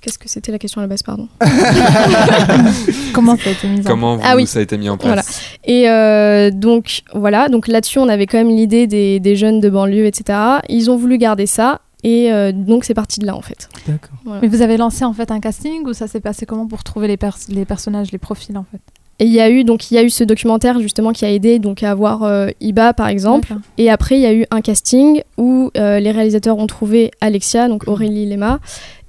[0.01, 1.27] qu'est-ce que c'était la question à la base, pardon
[3.13, 4.47] Comment ça a été mis en Comment vous, Ah oui.
[4.47, 5.23] ça a été mis en place Voilà.
[5.65, 9.69] Et euh, donc voilà, donc là-dessus on avait quand même l'idée des, des jeunes de
[9.69, 10.37] banlieue, etc.
[10.69, 13.69] Ils ont voulu garder ça et euh, donc c'est parti de là en fait.
[13.87, 14.09] D'accord.
[14.25, 14.41] Voilà.
[14.41, 17.07] Mais vous avez lancé en fait un casting ou ça s'est passé comment pour trouver
[17.07, 18.81] les, pers- les personnages, les profils en fait?
[19.21, 21.29] Et il y a eu donc il y a eu ce documentaire justement qui a
[21.29, 23.53] aidé donc à avoir euh, Iba par exemple.
[23.77, 27.67] Et après il y a eu un casting où euh, les réalisateurs ont trouvé Alexia
[27.69, 28.60] donc Aurélie Lema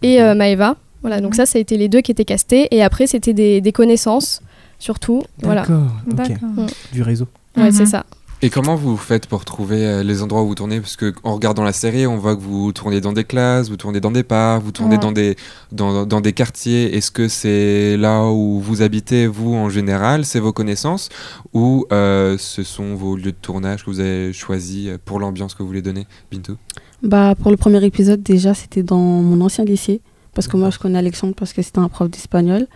[0.02, 0.76] et euh, Maeva.
[1.00, 1.36] Voilà donc Mhm.
[1.38, 4.42] ça ça a été les deux qui étaient castés et après c'était des, des connaissances
[4.78, 5.22] surtout.
[5.42, 5.62] Voilà.
[5.62, 5.90] D'accord.
[6.06, 6.66] D'accord.
[6.92, 7.26] Du réseau.
[7.56, 7.72] Ouais Mhm.
[7.72, 8.04] c'est ça.
[8.44, 10.80] Et comment vous faites pour trouver euh, les endroits où vous tournez?
[10.80, 13.76] Parce que en regardant la série, on voit que vous tournez dans des classes, vous
[13.76, 15.00] tournez dans des parcs, vous tournez Ouais.
[15.00, 15.36] dans, des,
[15.70, 16.96] dans, dans des quartiers.
[16.96, 20.24] Est-ce que c'est là où vous habitez, vous, en général?
[20.24, 21.08] C'est vos connaissances?
[21.54, 25.54] Ou euh, ce sont vos lieux de tournage que vous avez choisis euh, pour l'ambiance
[25.54, 26.56] que vous voulez donner Bintou?
[27.04, 30.00] Bah, pour le premier épisode, déjà, c'était dans mon ancien lycée.
[30.34, 32.66] Parce que moi, je connais Alexandre parce que c'était un prof d'espagnol.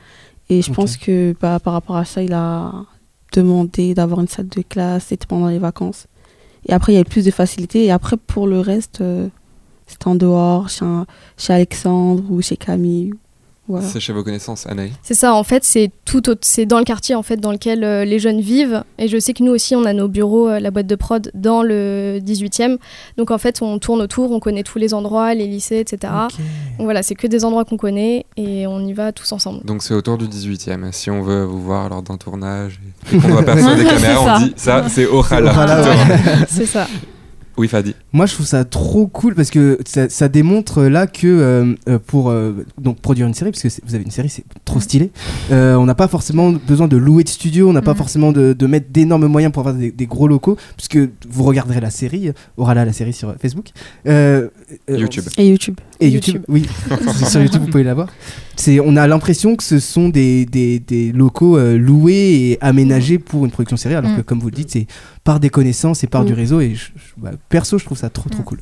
[0.49, 2.73] Et je pense que bah, par rapport à ça, il a
[3.33, 5.07] demandé d'avoir une salle de classe.
[5.07, 6.07] C'était pendant les vacances.
[6.69, 7.85] Et après, il y avait plus de facilité.
[7.85, 9.29] Et après, pour le reste, euh,
[9.87, 13.13] c'était en dehors, chez Alexandre ou chez Camille.
[13.69, 13.87] Voilà.
[13.87, 17.15] C'est chez vos connaissances, Anaï C'est ça, en fait, c'est tout, c'est dans le quartier
[17.15, 18.85] en fait dans lequel euh, les jeunes vivent.
[18.99, 21.31] Et je sais que nous aussi, on a nos bureaux, euh, la boîte de prod,
[21.35, 22.79] dans le 18e.
[23.17, 26.13] Donc en fait, on tourne autour, on connaît tous les endroits, les lycées, etc.
[26.79, 29.65] Donc voilà, c'est que des endroits qu'on connaît et on y va tous ensemble.
[29.65, 30.93] Donc c'est autour du 18e.
[30.93, 32.81] Si on veut vous voir lors d'un tournage
[33.13, 35.23] et qu'on doit percer des caméras, on dit ça, c'est ouais.
[36.49, 36.87] c'est ça.
[37.59, 37.95] Oui, Fadi.
[38.13, 41.75] Moi, je trouve ça trop cool parce que ça, ça démontre euh, là que euh,
[41.89, 44.79] euh, pour euh, donc produire une série, parce que vous avez une série, c'est trop
[44.81, 45.11] stylé.
[45.51, 47.97] euh, on n'a pas forcément besoin de louer de studio, on n'a pas Mhm.
[47.97, 51.81] forcément de, de mettre d'énormes moyens pour avoir des, des gros locaux, puisque vous regarderez
[51.81, 53.69] la série, aura là la série sur Facebook,
[54.07, 54.49] Euh,
[54.91, 55.25] euh, YouTube.
[55.39, 55.77] Et YouTube.
[56.01, 56.67] Et YouTube, oui.
[57.31, 58.09] sur YouTube, vous pouvez la voir.
[58.57, 63.19] C'est, on a l'impression que ce sont des, des, des locaux euh, loués et aménagés
[63.19, 64.17] pour une production série, alors Mm.
[64.17, 64.87] que, comme vous le dites, c'est
[65.27, 66.27] par des connaissances et par Mm.
[66.27, 66.61] du réseau.
[66.61, 68.45] Et je- je- bah, perso, je trouve ça trop, trop Mm.
[68.47, 68.61] cool.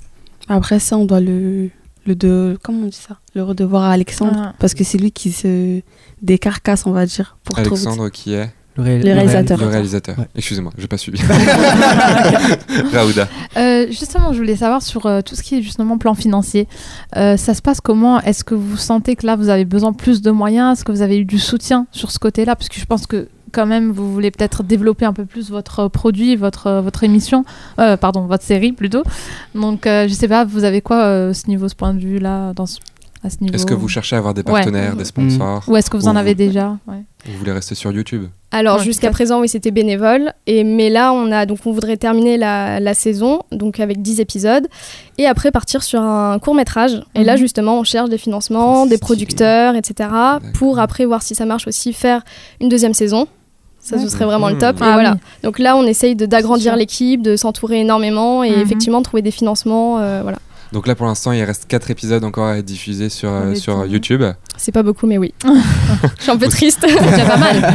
[0.49, 1.71] Après ça, on doit le,
[2.07, 3.19] le de, comment on dit ça?
[3.37, 4.35] Le redevoir à Alexandre.
[4.37, 4.53] Ah.
[4.59, 5.81] Parce que c'est lui qui se
[6.23, 7.69] décarcasse, on va dire, pour trouver.
[7.71, 9.59] Alexandre qui est Le, réalisateur.
[9.61, 10.19] le réalisateur.
[10.19, 10.27] Ouais.
[10.35, 11.21] Excusez-moi, j'ai pas suivi.
[12.93, 13.29] Raouda.
[13.57, 16.67] Euh, justement, je voulais savoir sur euh, tout ce qui est justement plan financier.
[17.17, 18.21] Euh, ça se passe comment?
[18.21, 20.79] Est-ce que vous sentez que là, vous avez besoin de plus de moyens?
[20.79, 22.57] Est-ce que vous avez eu du soutien sur ce côté-là?
[22.57, 25.89] Parce que je pense que quand même, vous voulez peut-être développer un peu plus votre
[25.89, 27.45] produit, votre, votre émission,
[27.79, 29.03] euh, pardon, votre série plutôt.
[29.55, 32.53] Donc, euh, je sais pas, vous avez quoi euh, ce niveau, ce point de vue-là,
[32.55, 32.79] dans ce-
[33.23, 34.53] à ce niveau Est-ce que vous cherchez à avoir des Ouais.
[34.53, 37.03] partenaires, des sponsors Ou est-ce que vous Ou en avez vous- déjà Ouais.
[37.27, 40.35] Vous voulez rester sur YouTube Alors Ouais, jusqu'à présent, oui, c'était bénévole.
[40.47, 44.21] Et mais là, on a donc on voudrait terminer la, la saison, donc avec 10
[44.21, 44.67] épisodes,
[45.17, 47.03] et après partir sur un court métrage.
[47.15, 47.39] Et là, Mhm.
[47.39, 50.11] justement, on cherche des financements, des producteurs, etc.
[50.53, 52.23] Pour après voir si ça marche aussi faire
[52.61, 53.27] une deuxième saison.
[53.85, 54.61] Ça, ce serait vraiment le Mhm.
[54.61, 54.77] top.
[54.81, 55.13] Et Ah voilà.
[55.13, 55.19] oui.
[55.43, 58.61] Donc là, on essaye de- d'agrandir l'équipe, de s'entourer énormément et Mhm.
[58.63, 59.99] effectivement trouver des financements.
[59.99, 60.39] euh, voilà.
[60.73, 63.85] Donc là, pour l'instant, il reste 4 épisodes encore à être diffusés sur, euh, sur.
[63.87, 64.25] YouTube.
[64.57, 65.33] C'est pas beaucoup, mais oui.
[66.19, 66.81] Je suis un peu triste.
[66.89, 67.75] C'est déjà pas mal.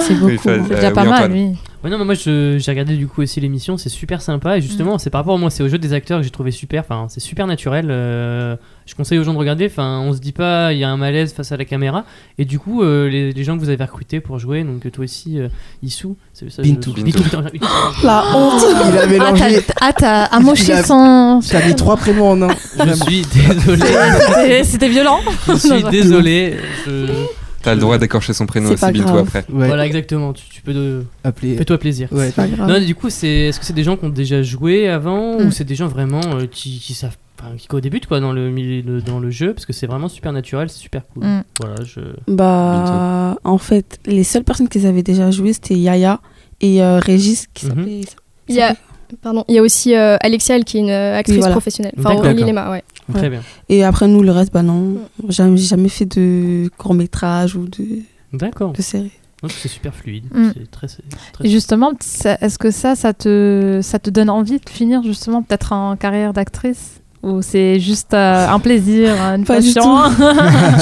[0.00, 0.26] C'est beaucoup.
[0.26, 0.38] Oui.
[0.42, 1.48] C'est Euh, déjà oui, pas mal, oui.
[1.82, 4.96] Ouais, non, mais moi j'ai regardé du coup aussi l'émission, c'est super sympa et justement
[4.96, 7.08] c'est par rapport à moi, c'est au jeu des acteurs que j'ai trouvé super, enfin
[7.10, 7.88] c'est super naturel.
[7.90, 10.90] euh, je conseille aux gens de regarder, enfin on se dit pas il y a
[10.90, 12.04] un malaise face à la caméra
[12.38, 15.04] et du coup euh, les, les gens que vous avez recrutés pour jouer, donc toi
[15.04, 15.48] aussi euh,
[15.82, 16.62] Issou, c'est ça.
[16.62, 16.92] je- Bintou.
[16.92, 17.22] Bintou.
[17.24, 17.60] putain, j'ai-
[18.04, 18.62] La honte.
[18.90, 19.62] Il a Ah, mélangé.
[19.66, 21.40] t'as ah, t'as amoché Il a- son.
[21.50, 22.48] T'as mis trois prénoms en un.
[22.84, 25.20] Je suis désolé, C'était- violent.
[25.48, 26.56] je suis désolé.
[26.86, 27.06] je-
[27.62, 29.38] T'as le droit d'écorcher son prénom aussi, Bintou, après.
[29.50, 29.66] Ouais.
[29.68, 31.04] Voilà exactement, tu, tu peux de...
[31.24, 31.56] Appelé.
[31.56, 32.08] fais-toi plaisir.
[32.12, 32.26] Ouais.
[32.26, 32.68] C'est pas grave.
[32.68, 35.46] Non, du coup, c'est est-ce que c'est des gens qui ont déjà joué avant Mm.
[35.46, 37.16] ou c'est des gens vraiment euh, qui, qui savent,
[37.56, 40.32] qui débutent quoi dans le milieu de- dans le jeu parce que c'est vraiment super
[40.32, 41.24] naturel, c'est super cool.
[41.24, 41.42] Mm.
[41.60, 42.00] Voilà, je.
[42.28, 46.20] Bah, en fait, les seules personnes qui avaient déjà joué, c'était Yaya
[46.60, 47.70] et euh, Régis, qui Mhm.
[47.76, 48.00] s'appelait.
[48.48, 48.74] Il y a,
[49.22, 50.16] Pardon, il y a aussi euh,
[50.66, 51.54] qui est une euh, actrice Oui, voilà.
[51.54, 51.92] professionnelle.
[51.98, 52.24] Enfin, D'accord.
[52.24, 52.82] Aurélie Lema, ouais.
[53.12, 53.28] Très Ouais.
[53.30, 53.42] bien.
[53.68, 54.96] Et après, nous, le reste, bah non.
[55.28, 57.84] Jamais- J'ai jamais fait de court-métrage ou de,
[58.32, 58.72] D'accord.
[58.72, 59.12] de série.
[59.42, 60.24] Donc, C'est super fluide.
[60.32, 60.50] Mm.
[60.54, 60.86] C'est très,
[61.44, 61.92] Et justement,
[62.40, 66.32] est-ce que ça, ça te, ça te donne envie de finir justement peut-être en carrière
[66.32, 67.00] d'actrice?
[67.24, 70.02] Ou c'est juste euh, un plaisir, une Pas du passion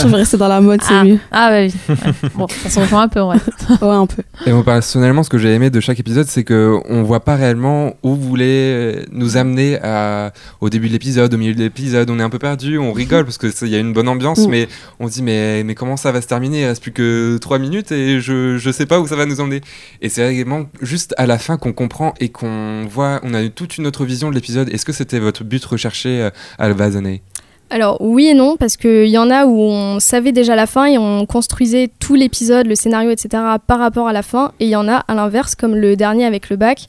[0.02, 1.04] Je vais rester dans la mode, c'est Ah.
[1.04, 1.18] mieux.
[1.30, 1.72] Ah bah oui.
[1.88, 2.30] Ouais.
[2.34, 3.36] Bon, ça se rejoint un peu, ouais.
[3.80, 4.22] Ouais, un peu.
[4.46, 7.36] Et moi personnellement, ce que j'ai aimé de chaque épisode, c'est que on voit pas
[7.36, 12.10] réellement où vous voulez nous amener à, au début de l'épisode, au milieu de l'épisode.
[12.10, 14.08] On est un peu perdu, on rigole parce que c'est- il y a une bonne
[14.08, 14.50] ambiance, Mm.
[14.50, 16.62] mais on se dit mais mais comment ça va se terminer?
[16.62, 19.40] Il reste plus que 3 minutes et je je sais pas où ça va nous
[19.40, 19.60] emmener.
[20.00, 23.50] Et c'est vraiment juste à la fin qu'on comprend et qu'on voit, on a eu
[23.50, 24.68] toute une autre vision de l'épisode.
[24.70, 27.22] Est-ce que c'était votre but recherché euh, à la base d'année
[27.70, 30.86] Alors oui et non, parce qu'il y en a où on savait déjà la fin
[30.86, 33.42] et on construisait tout l'épisode, le scénario, etc.
[33.66, 34.52] par rapport à la fin.
[34.60, 36.88] Et il y en a à l'inverse, comme le dernier avec le bac,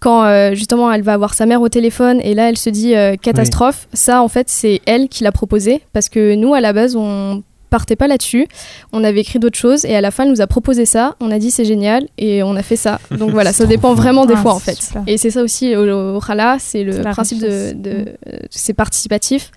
[0.00, 2.94] quand euh, justement elle va avoir sa mère au téléphone et là elle se dit
[2.94, 3.88] euh, catastrophe.
[3.92, 7.42] Ça en fait c'est elle qui l'a proposé, parce que nous à la base on
[7.72, 8.46] partait pas là-dessus,
[8.92, 11.30] on avait écrit d'autres choses et à la fin elle nous a proposé ça, on
[11.32, 13.00] a dit c'est génial et on a fait ça.
[13.10, 14.74] Donc voilà, ça dépend vraiment des Ah, fois en fait.
[14.80, 15.02] super.
[15.08, 17.82] Et c'est ça aussi au, au Rala, c'est le principe de, Mm.
[17.86, 19.50] euh, c'est participatif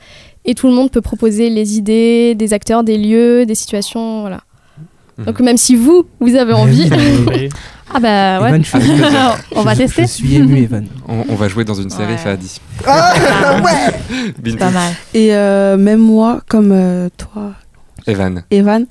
[0.45, 4.41] et tout le monde peut proposer les idées, des acteurs, des lieux, des situations, voilà.
[5.17, 5.25] Mhm.
[5.25, 6.89] Donc même si vous, vous avez envie.
[7.93, 8.49] Ah bah ouais.
[8.49, 9.01] Evan, je suis-.
[9.56, 10.01] On va tester.
[10.01, 10.88] Je suis ému, Evan.
[11.08, 12.17] On, on va jouer dans une série Ouais.
[12.17, 12.60] Fadi.
[12.86, 13.13] Ah,
[14.39, 14.58] Bintou.
[14.58, 14.91] Pas mal.
[15.13, 17.54] Et euh, même moi, comme euh, toi,
[18.07, 18.43] Evan.
[18.51, 18.85] Evan,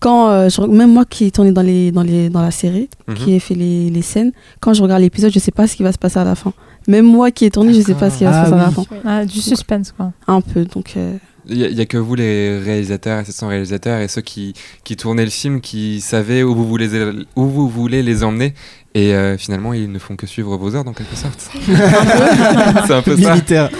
[0.00, 2.88] quand euh, je- même moi qui ai tourné dans, les, dans, les, dans la série,
[3.06, 3.14] Mhm.
[3.16, 5.82] qui ai fait les, les scènes, quand je regarde l'épisode, je sais pas ce qui
[5.82, 6.52] va se passer à la fin.
[6.86, 8.66] Même moi qui ai tourné, je sais pas ce qui va Ah se passer à
[8.66, 8.82] la fin.
[9.04, 10.12] Ah, du suspense quoi.
[10.26, 11.16] Un peu, donc euh,
[11.50, 14.52] Il n'y a, que vous, les réalisateurs, assistants réalisateurs, et ceux qui,
[14.84, 16.88] qui tournaient le film, qui savaient où vous voulez,
[17.36, 18.52] où vous voulez les emmener.
[18.94, 21.50] Et euh, finalement, ils ne font que suivre vos ordres, en quelque sorte.
[22.86, 23.32] c'est un peu ça.
[23.32, 23.70] Militaire.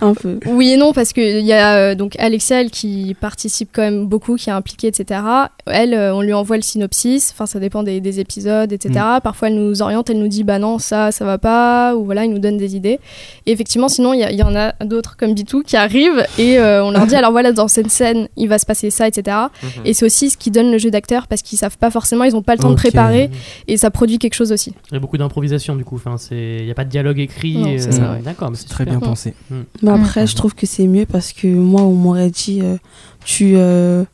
[0.00, 0.38] un peu.
[0.46, 4.06] oui et non parce qu'il y a euh, donc Alexia elle, qui participe quand même
[4.06, 5.20] beaucoup, qui est impliquée, etc.
[5.66, 9.04] Elle, euh, on lui envoie le synopsis, enfin ça dépend des, des épisodes, etc.
[9.22, 12.24] Parfois elle nous oriente, elle nous dit bah non ça ça va pas, ou voilà,
[12.24, 12.98] il nous donne des idées.
[13.46, 16.90] Et effectivement sinon il y, en a d'autres comme Bitou qui arrivent et euh, on
[16.90, 19.36] leur dit alors voilà dans cette scène il va se passer ça, etc.
[19.62, 19.70] Mhm.
[19.84, 22.36] Et c'est aussi ce qui donne le jeu d'acteur parce qu'ils savent pas forcément, ils
[22.36, 23.30] ont pas le temps de préparer
[23.68, 24.74] et ça produit quelque chose aussi.
[24.90, 25.96] Il y a beaucoup d'improvisation du coup.
[25.96, 27.56] Enfin, c'est, il y a pas de dialogue écrit.
[27.58, 28.18] Non, c'est ça.
[28.24, 28.98] D'accord, mais c'est Très super.
[28.98, 29.34] bien pensé.
[29.82, 32.76] Mais après, je trouve que c'est mieux parce que moi, on m'aurait dit, euh,
[33.24, 34.04] tu, euh,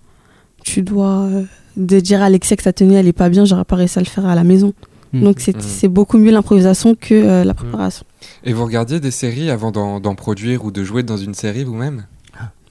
[0.65, 1.43] tu dois euh,
[1.77, 4.03] de dire à Alexia que sa tenue, elle est pas bien, j'aurais pas réussi à
[4.03, 4.73] le faire à la maison.
[5.13, 5.23] Mm.
[5.23, 5.61] Donc c'est Mm.
[5.61, 8.05] c'est beaucoup mieux l'improvisation que euh, la préparation.
[8.45, 11.63] Et vous regardiez des séries avant d'en d'en produire ou de jouer dans une série
[11.65, 12.07] vous-même?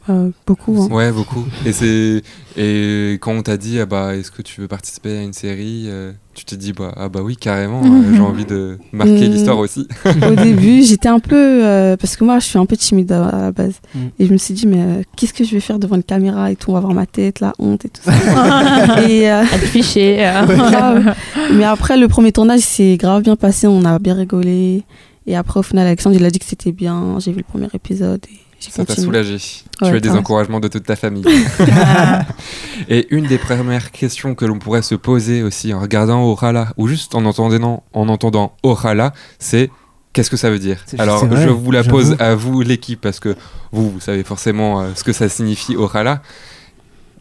[0.10, 0.82] Euh, beaucoup.
[0.84, 0.94] hein.
[0.94, 1.44] Ouais, beaucoup.
[1.66, 2.22] Et c'est
[2.58, 5.86] et quand on t'a dit ah bah est-ce que tu veux participer à une série,
[5.88, 9.58] euh, tu t'es dit bah ah bah oui carrément, euh, j'ai envie de marquer l'histoire
[9.58, 9.88] aussi.
[10.06, 11.36] Au début, j'étais un peu.
[11.66, 13.76] euh, parce que moi, je suis un peu timide à, à la base.
[13.94, 14.00] Mm.
[14.20, 16.52] Et je me suis dit, mais euh, qu'est-ce que je vais faire devant une caméra
[16.52, 16.72] et tout?
[16.72, 18.12] On va voir ma tête, la honte et tout ça.
[19.10, 20.46] et, euh, euh.
[20.46, 21.16] grave.
[21.54, 23.68] Mais après, le premier tournage s'est grave bien passé.
[23.68, 24.84] On a bien rigolé.
[25.28, 27.18] Et après, au final, Alexandre, il a dit que c'était bien.
[27.20, 28.38] J'ai vu le premier épisode et
[28.72, 29.36] Ça t'a soulagé.
[29.82, 31.26] Ouais, tu as des encouragements de toute ta famille.
[32.90, 36.88] Et une des premières questions que l'on pourrait se poser aussi en regardant Orala, ou
[36.88, 39.70] juste en entendant, en entendant Orala, c'est
[40.14, 40.78] qu'est-ce que ça veut dire?
[40.86, 42.24] C'est- Alors, c'est vrai, je vous la pose j'avoue.
[42.24, 43.36] à vous, l'équipe, parce que
[43.72, 46.22] vous, vous savez forcément euh, ce que ça signifie Orala.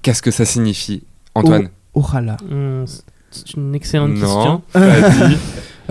[0.03, 1.03] Qu'est-ce que ça signifie?
[1.35, 1.69] Antoine?
[1.95, 2.37] Orala.
[2.51, 2.85] Hum,
[3.31, 4.61] c'est une excellente Non.
[4.63, 4.63] question.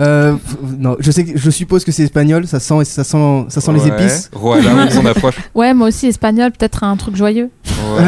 [0.00, 0.34] Euh,
[0.78, 2.46] non, je sais, que- je suppose que c'est espagnol.
[2.46, 3.88] Ça sent, ça sent, ça sent les Ouais.
[3.88, 4.28] épices.
[4.32, 5.36] Voilà, on s'en approche.
[5.54, 7.50] Ouais, moi aussi espagnol, peut-être un truc joyeux.
[7.96, 8.02] Ouais.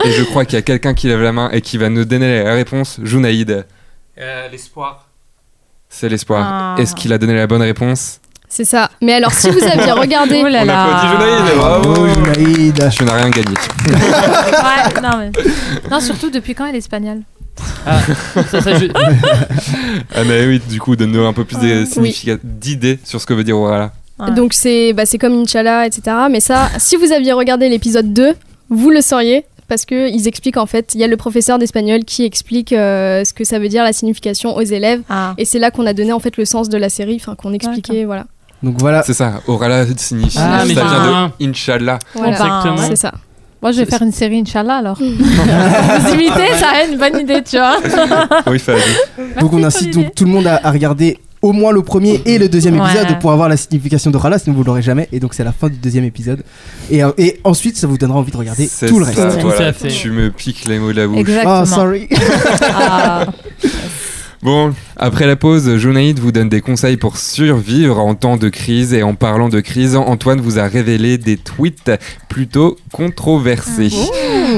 [0.04, 2.04] Et je crois qu'il y a quelqu'un qui lève la main et qui va nous
[2.04, 2.98] donner la réponse.
[3.02, 3.64] Junaïd,
[4.50, 5.08] L'espoir.
[5.88, 6.44] c'est l'espoir.
[6.76, 6.80] Ah.
[6.80, 8.18] Est-ce qu'il a donné la bonne réponse?
[8.48, 8.90] C'est ça.
[9.00, 10.84] Mais alors si vous aviez regardé Oh là On là.
[10.84, 12.06] applaudit Junaïd, bravo Oh,
[12.36, 12.88] Junaïd.
[12.98, 13.54] Je n'ai rien gagné.
[13.88, 15.30] Ouais, non, mais...
[15.90, 17.20] non, surtout depuis quand elle est espagnole?
[17.86, 18.00] Ah,
[18.50, 18.86] ça, ça, je-
[20.14, 23.44] Ah mais oui, du coup, donne-nous un peu plus significa- d'idées sur ce que veut
[23.44, 23.92] dire Orala.
[24.18, 24.30] Ouais.
[24.32, 26.16] Donc c'est bah, c'est comme Inch'Allah, etc.
[26.30, 28.34] Mais ça, si vous aviez regardé l'épisode 2,
[28.70, 29.44] vous le sauriez.
[29.68, 33.32] Parce qu'ils expliquent en fait, il y a le professeur d'espagnol qui explique euh, ce
[33.32, 35.00] que ça veut dire la signification aux élèves.
[35.08, 35.32] Ah.
[35.38, 37.54] Et c'est là qu'on a donné en fait le sens de la série, enfin qu'on
[37.54, 38.26] expliquait, voilà.
[38.62, 39.02] Donc voilà.
[39.02, 41.98] C'est ça, Orala signifie, Ah, ça vient de Inch'Allah.
[42.14, 42.32] voilà.
[42.32, 42.76] Exactement.
[42.86, 43.12] C'est ça.
[43.62, 44.98] Moi, je vais faire une série, Inch'Allah, alors.
[44.98, 47.76] Vous imitez, ça a une bonne idée, tu vois.
[48.50, 48.80] Oui, Fadi.
[49.40, 52.38] Donc on incite donc tout le monde à, à regarder au moins le premier et
[52.38, 52.88] le deuxième Ouais.
[52.90, 55.08] épisode pour avoir la signification de Rala, sinon vous l'aurez jamais.
[55.12, 56.42] Et donc c'est la fin du deuxième épisode.
[56.90, 59.40] Et, euh, et ensuite ça vous donnera envie de regarder tout le reste.
[59.40, 59.68] Tout voilà.
[59.68, 59.88] à fait.
[59.88, 61.18] Tu me piques les mots de la bouche.
[61.18, 61.54] Exactement.
[61.54, 62.08] Ah sorry.
[62.62, 63.26] Ah.
[64.42, 68.92] Bon, après la pause, Jonaïd vous donne des conseils pour survivre en temps de crise.
[68.92, 71.92] Et en parlant de crise, Antoine vous a révélé des tweets
[72.28, 73.90] plutôt controversés.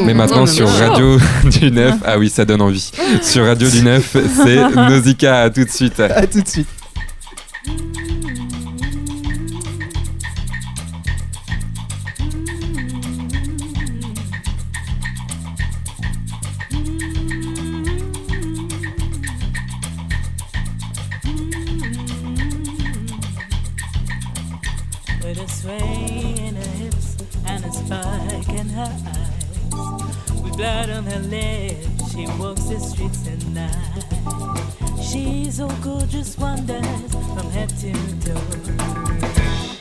[0.06, 0.68] Mais maintenant Oh, mais sur.
[0.68, 2.90] Radio du 9, ah oui, ça donne envie.
[3.22, 5.42] Sur Radio du 9, c'est Nausicaa.
[5.42, 6.00] À tout de suite.
[6.00, 6.68] À tout de suite.
[30.56, 35.02] Blood on her lips, she walks the streets at night.
[35.02, 38.40] She's so gorgeous wonders from head to toe.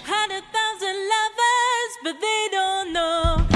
[0.03, 3.52] Hundred thousand lovers, but they don't know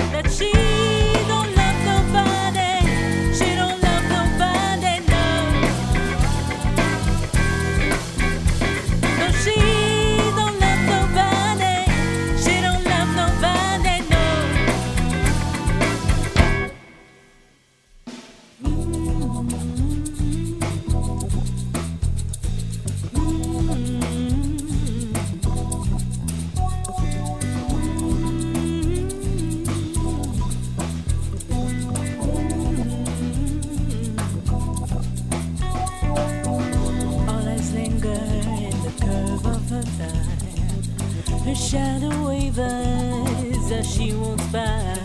[41.57, 44.97] shadow wavers as she walks by.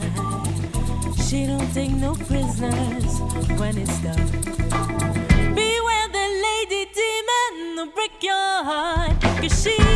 [1.16, 3.20] She don't take no prisoners
[3.58, 4.26] when it's done.
[5.54, 9.20] Beware the lady demon, will break your heart.
[9.40, 9.91] Cause she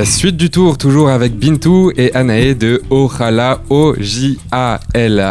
[0.00, 5.30] La suite du tour, toujours avec Bintou et Anae de Ojala, O-J-A-L-A.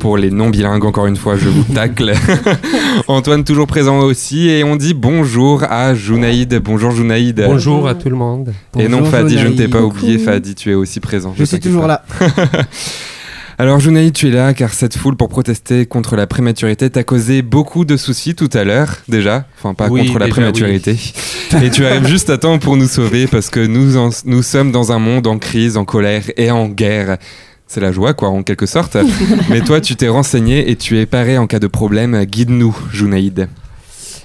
[0.00, 2.12] Pour les non bilingues, encore une fois, je vous tacle.
[3.06, 4.48] Antoine, toujours présent aussi.
[4.48, 6.58] Et on dit bonjour à Junaïd.
[6.58, 7.44] Bonjour Junaïd.
[7.46, 8.52] Bonjour à tout le monde.
[8.76, 10.18] Et non, Fadi, je ne t'ai pas oublié.
[10.18, 11.32] Fadi, tu es aussi présent.
[11.38, 12.02] Je suis toujours là.
[13.58, 17.42] Alors Junaï, tu es là car cette foule pour protester contre la prématurité t'a causé
[17.42, 20.96] beaucoup de soucis tout à l'heure déjà, enfin pas Oui, contre la prématurité.
[21.62, 24.72] Et tu arrives juste à temps pour nous sauver parce que nous, en- nous sommes
[24.72, 27.18] dans un monde en crise, en colère et en guerre.
[27.68, 28.96] C'est la joie quoi en quelque sorte.
[29.50, 32.24] Mais toi tu t'es renseigné et tu es paré en cas de problème.
[32.24, 33.48] Guide-nous Junaïd.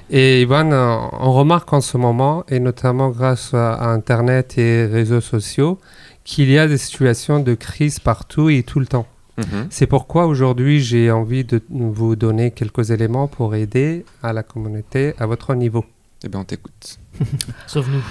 [0.09, 0.71] Et Ivan,
[1.19, 5.77] on remarque en ce moment, et notamment grâce à Internet et réseaux sociaux,
[6.25, 9.05] qu'il y a des situations de crise partout et tout le temps.
[9.39, 9.67] Mhm.
[9.69, 15.13] C'est pourquoi aujourd'hui j'ai envie de vous donner quelques éléments pour aider à la communauté
[15.17, 15.85] à votre niveau.
[16.23, 16.99] Eh bien on t'écoute.
[17.67, 18.03] Sauve-nous.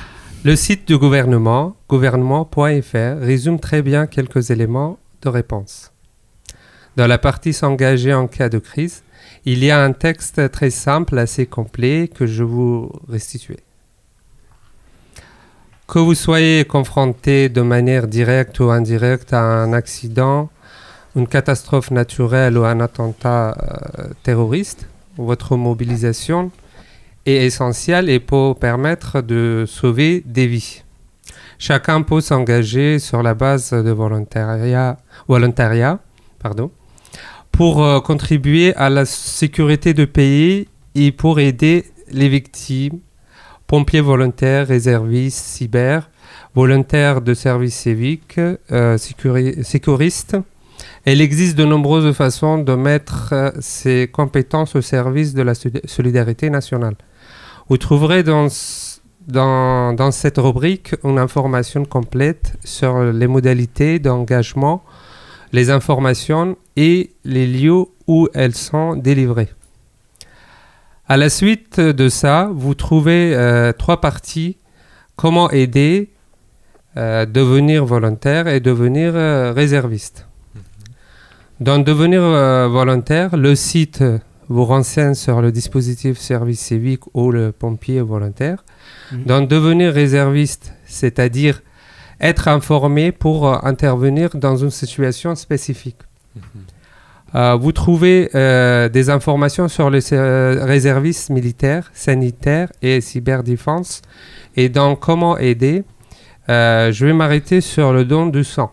[0.45, 5.93] Le site du gouvernement, gouvernement.fr, résume très bien quelques éléments de réponse.
[6.97, 9.03] Dans la partie s'engager en cas de crise,
[9.45, 13.59] il y a un texte très simple, assez complet, que je vous restituer.
[15.87, 20.51] Que vous soyez confronté de manière directe ou indirecte à un accident,
[21.17, 23.57] une catastrophe naturelle ou un attentat
[23.99, 24.87] euh, terroriste,
[25.17, 26.51] votre mobilisation
[27.27, 30.83] est essentielle et peut permettre de sauver des vies.
[31.59, 34.97] Chacun peut s'engager sur la base de volontariat,
[35.27, 35.99] volontariat
[36.39, 36.71] pardon,
[37.51, 43.01] pour euh, contribuer à la sécurité du pays et pour aider les victimes,
[43.67, 46.09] pompiers volontaires, réservistes, cyber,
[46.55, 50.37] volontaires de service civique, euh, sécuri- sécuristes.
[51.11, 55.81] Il existe de nombreuses façons de mettre euh, ces compétences au service de la soli-
[55.87, 56.97] solidarité nationale.
[57.71, 58.49] Vous trouverez dans,
[59.27, 64.85] dans, cette rubrique une information complète sur les modalités d'engagement,
[65.53, 69.49] les informations et les lieux où elles sont délivrées.
[71.07, 74.59] À la suite de ça, vous trouvez euh, trois parties.
[75.17, 76.11] Comment aider,
[76.99, 79.15] euh, devenir volontaire et devenir
[79.55, 80.28] réserviste.
[81.61, 84.03] Dans devenir euh, volontaire, le site
[84.49, 88.65] vous renseigne sur le dispositif service civique ou le pompier volontaire.
[89.13, 89.25] Mhm.
[89.25, 91.63] Dans devenir réserviste, c'est-à-dire
[92.21, 95.99] être informé pour euh, intervenir dans une situation spécifique.
[97.35, 104.03] Euh, vous trouvez euh, des informations sur les réservistes militaires, sanitaires et cyberdéfense.
[104.57, 105.85] Et dans comment aider,
[106.49, 108.73] je vais m'arrêter sur le don du sang.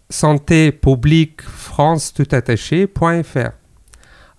[0.09, 3.51] santé publique France tout attaché.fr.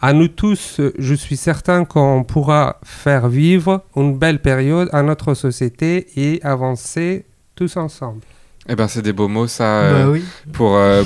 [0.01, 5.03] À nous tous, euh, je suis certain qu'on pourra faire vivre une belle période à
[5.03, 7.27] notre société et avancer
[7.57, 8.21] tous ensemble.
[8.71, 10.23] Eh ben c'est des beaux mots ça euh, Bah oui.
[10.53, 11.03] pour euh,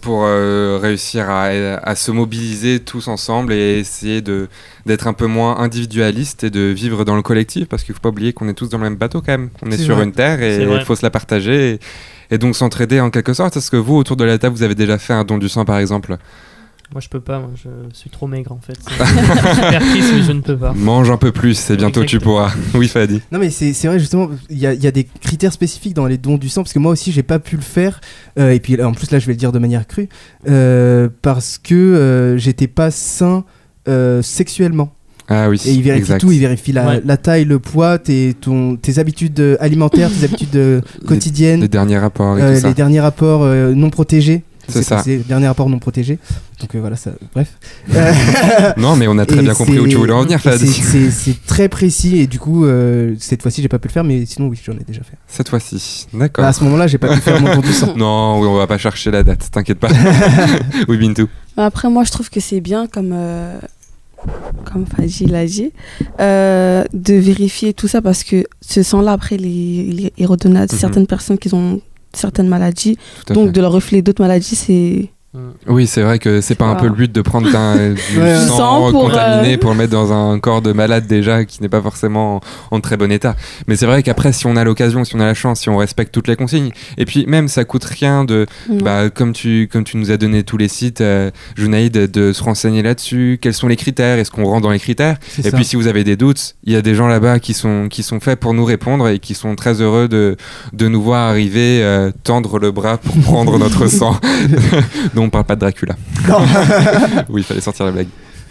[0.00, 4.48] pour euh, réussir à, à se mobiliser tous ensemble et essayer de
[4.86, 8.08] d'être un peu moins individualiste et de vivre dans le collectif parce qu'il faut pas
[8.08, 9.50] oublier qu'on est tous dans le même bateau quand même.
[9.62, 10.04] On est, sur vrai.
[10.04, 11.78] une terre et il faut se la partager et,
[12.30, 13.56] et donc s'entraider en quelque sorte.
[13.56, 15.64] Est-ce que vous autour de la table vous avez déjà fait un don du sang
[15.64, 16.16] par exemple?
[16.92, 17.40] Moi, je peux pas.
[17.40, 18.78] Moi, je suis trop maigre en fait.
[18.86, 20.72] C'est super triste, mais je ne peux pas.
[20.74, 22.52] Mange un peu plus et bientôt tu pourras.
[22.74, 23.20] oui Fadi.
[23.32, 25.94] Non mais c'est c'est vrai justement, il y a, il y a des critères spécifiques
[25.94, 28.00] dans les dons du sang, parce que moi aussi j'ai pas pu le faire,
[28.38, 30.08] euh, et puis en plus là je vais le dire de manière crue,
[30.46, 33.44] euh, parce que euh, j'étais pas sain
[33.88, 34.94] euh, sexuellement.
[35.28, 35.60] Ah oui.
[35.64, 36.20] Et il vérifie exact.
[36.20, 37.02] tout, il vérifie la, Ouais.
[37.04, 41.68] la taille, le poids, tes, ton, tes habitudes euh, alimentaires, tes habitudes euh, quotidiennes, Les
[41.68, 42.68] derniers rapports et euh, tout ça.
[42.68, 44.42] les derniers rapports euh, non protégés.
[44.66, 44.96] C'est ça.
[44.96, 45.18] passé.
[45.28, 46.18] Dernier rapport non protégé.
[46.58, 47.10] Donc euh, voilà, ça.
[47.34, 47.52] Bref.
[48.78, 51.68] Non, mais on a très Et bien compris où tu voulais en venir, c'est- très
[51.68, 54.58] précis et du coup, euh, cette fois-ci, j'ai pas pu le faire, mais sinon, oui,
[54.64, 55.16] j'en ai déjà fait.
[55.28, 56.06] Cette fois-ci.
[56.14, 56.42] D'accord.
[56.44, 57.94] Bah, à ce moment-là, j'ai pas pu faire mon tour du sang.
[57.96, 59.88] Non, oui, on va pas chercher la date, t'inquiète pas.
[60.88, 61.28] oui, Bintou.
[61.56, 63.58] Après, moi, je trouve que c'est bien, comme, euh,
[64.64, 65.70] comme Fadji l'a dit,
[66.20, 69.48] euh, de vérifier tout ça parce que ce sang-là, après, il est,
[69.94, 70.68] il est- est redonné à Mhm.
[70.68, 71.80] certaines personnes qui ont
[72.12, 72.96] certaines maladies.
[73.28, 73.52] Donc, fait.
[73.52, 75.10] de leur refléter d'autres maladies, c'est.
[75.66, 78.36] Oui, c'est vrai que c'est pas un peu le but de prendre d'un- du Ouais.
[78.46, 81.60] sang, Sang pour, contaminé euh, pour le mettre dans un corps de malade déjà qui
[81.62, 82.36] n'est pas forcément
[82.70, 83.34] en, en très bon état.
[83.66, 85.76] Mais c'est vrai qu'après, si on a l'occasion, si on a la chance, si on
[85.76, 88.76] respecte toutes les consignes, et puis même ça coûte rien de, Non.
[88.84, 92.32] bah, comme tu comme tu nous as donné tous les sites, euh, Junaïd, de, de
[92.32, 93.38] se renseigner là-dessus.
[93.40, 94.18] Quels sont les critères?
[94.18, 95.16] Est-ce qu'on rentre dans les critères?
[95.38, 95.50] Et ça.
[95.52, 98.02] puis si vous avez des doutes, il y a des gens là-bas qui sont qui
[98.02, 100.36] sont faits pour nous répondre et qui sont très heureux de
[100.72, 104.16] de nous voir arriver, euh, tendre le bras pour prendre notre sang.
[105.24, 105.94] on parle pas de Dracula.
[107.28, 108.06] oui, il fallait sortir la blague.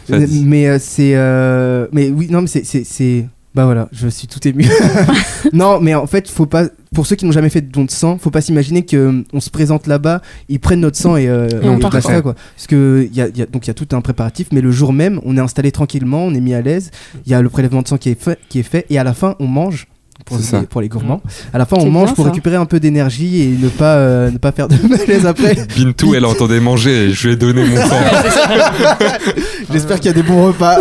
[0.10, 1.14] Mais euh, c'est.
[1.16, 4.66] euh, Mais oui, non, mais c'est- Bah voilà, je suis tout ému.
[5.54, 6.66] non, mais en fait, faut pas.
[6.94, 9.24] Pour ceux qui n'ont jamais fait de don de sang, faut pas s'imaginer que euh,
[9.34, 11.90] on se présente là-bas, ils prennent notre sang et, euh, Et on part.
[11.92, 12.36] basta, quoi.
[12.56, 14.94] Parce que a, y a- donc il y a tout un préparatif, mais le jour
[14.94, 16.92] même, on est installé tranquillement, on est mis à l'aise.
[17.26, 19.04] Il y a le prélèvement de sang qui est fait, qui est fait, et à
[19.04, 19.88] la fin, on mange.
[20.26, 20.62] Pour les, ça.
[20.70, 21.22] pour les gourmands.
[21.54, 22.32] À la fin, on mange bien, pour ça.
[22.32, 25.56] récupérer un peu d'énergie et ne pas, euh, ne pas faire de malaise après.
[25.76, 28.00] Bintou, elle entendait manger et je lui ai donné mon sang.
[29.72, 30.80] J'espère qu'il y a des bons repas.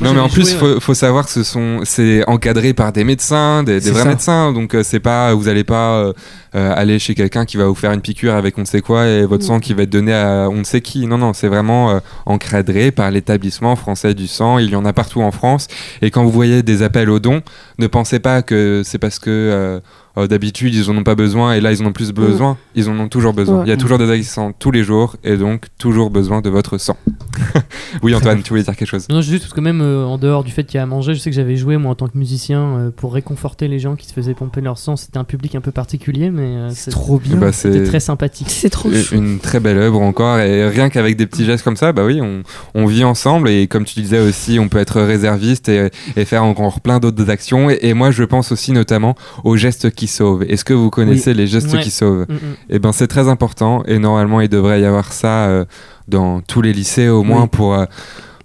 [0.00, 3.04] Non, mais en plus, joué, faut, faut savoir que ce sont, c'est encadré par des
[3.04, 4.08] médecins, des, vrais ça.
[4.08, 4.52] médecins.
[4.52, 6.12] Donc, euh, c'est pas, vous allez pas euh,
[6.54, 9.06] euh, aller chez quelqu'un qui va vous faire une piqûre avec on ne sait quoi
[9.06, 9.46] et votre Mm.
[9.46, 11.06] sang qui va être donné à on ne sait qui.
[11.06, 14.58] Non, non, c'est vraiment euh, encadré par l'établissement français du sang.
[14.58, 15.68] Il y en a partout en France.
[16.02, 17.42] Et quand vous voyez des appels aux dons,
[17.78, 19.80] ne pensez pas que c'est parce que
[20.18, 22.56] euh, d'habitude ils en ont pas besoin et là ils en ont plus besoin.
[22.74, 23.58] Ils en ont toujours besoin.
[23.58, 23.64] Ouais.
[23.66, 26.78] Il y a toujours des accents tous les jours et donc toujours besoin de votre
[26.78, 26.96] sang.
[28.02, 30.44] oui, Antoine, tu voulais dire quelque chose Non, juste parce que même euh, en dehors
[30.44, 32.06] du fait qu'il y a à manger, je sais que j'avais joué moi en tant
[32.08, 34.96] que musicien euh, pour réconforter les gens qui se faisaient pomper leur sang.
[34.96, 37.36] C'était un public un peu particulier, mais euh, C'est trop bien.
[37.36, 38.48] Bah, c'était c'est- très sympathique.
[38.50, 39.14] C'est trop chou.
[39.14, 42.20] Une très belle œuvre encore, et rien qu'avec des petits gestes comme ça, bah oui,
[42.20, 42.42] on,
[42.74, 46.44] on vit ensemble, et comme tu disais aussi, on peut être réserviste et, et faire
[46.44, 47.70] encore plein d'autres actions.
[47.70, 50.42] Et, et moi, je pense aussi notamment aux gestes qui sauvent.
[50.48, 51.80] Est-ce que vous connaissez les gestes Ouais.
[51.82, 52.38] qui sauvent Mm, mm.
[52.70, 55.64] Eh ben, c'est très important, et normalement, il devrait y avoir ça euh,
[56.08, 57.48] dans tous les lycées au moins Oui.
[57.52, 57.74] pour.
[57.74, 57.84] euh,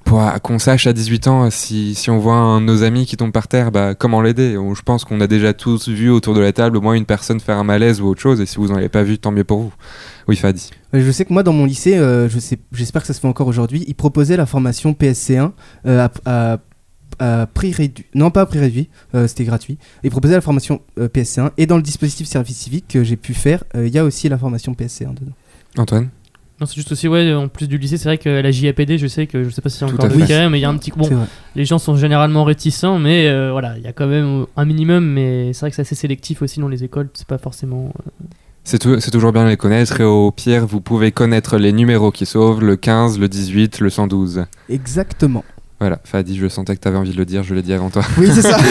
[0.04, 3.08] pour euh, qu'on sache à 18 ans, si, si on voit un de nos amis
[3.08, 4.56] qui tombe par terre, bah, comment l'aider?
[4.76, 7.40] Je pense qu'on a déjà tous vu autour de la table au moins une personne
[7.40, 9.44] faire un malaise ou autre chose, et si vous n'en avez pas vu, tant mieux
[9.44, 9.74] pour vous.
[10.28, 10.70] Oui, Fadi.
[10.94, 13.28] Je sais que moi, dans mon lycée, euh, je sais, j'espère que ça se fait
[13.28, 15.54] encore aujourd'hui, ils proposaient la formation PSC1
[15.88, 16.12] euh, à,
[16.54, 16.58] à-
[17.20, 18.06] à prix réduit.
[18.14, 19.78] Non, pas à prix réduit, euh, c'était gratuit.
[20.04, 23.34] Ils proposaient la formation euh, PSC1 et dans le dispositif service civique que j'ai pu
[23.34, 25.34] faire, euh, il y a aussi la formation PSC1 dedans.
[25.78, 26.10] Antoine?
[26.60, 29.08] Non, c'est juste aussi, ouais, en plus du lycée, c'est vrai que la JAPD, je
[29.08, 30.78] sais que je sais pas si c'est encore le cas, mais il y a un
[30.78, 30.92] petit.
[30.92, 31.10] Bon,
[31.54, 35.06] les gens sont généralement réticents, mais euh, voilà, il y a quand même un minimum,
[35.06, 37.92] mais c'est vrai que c'est assez sélectif aussi dans les écoles, c'est pas forcément.
[38.06, 42.12] euh, c'est toujours bien de les connaître et au pire, vous pouvez connaître les numéros
[42.12, 44.46] qui sauvent, le 15, le 18, le 112.
[44.70, 45.44] Exactement.
[45.80, 47.90] Voilà, Fadi, je sentais que tu avais envie de le dire, je l'ai dit avant
[47.90, 48.04] toi.
[48.18, 48.58] Oui, c'est ça.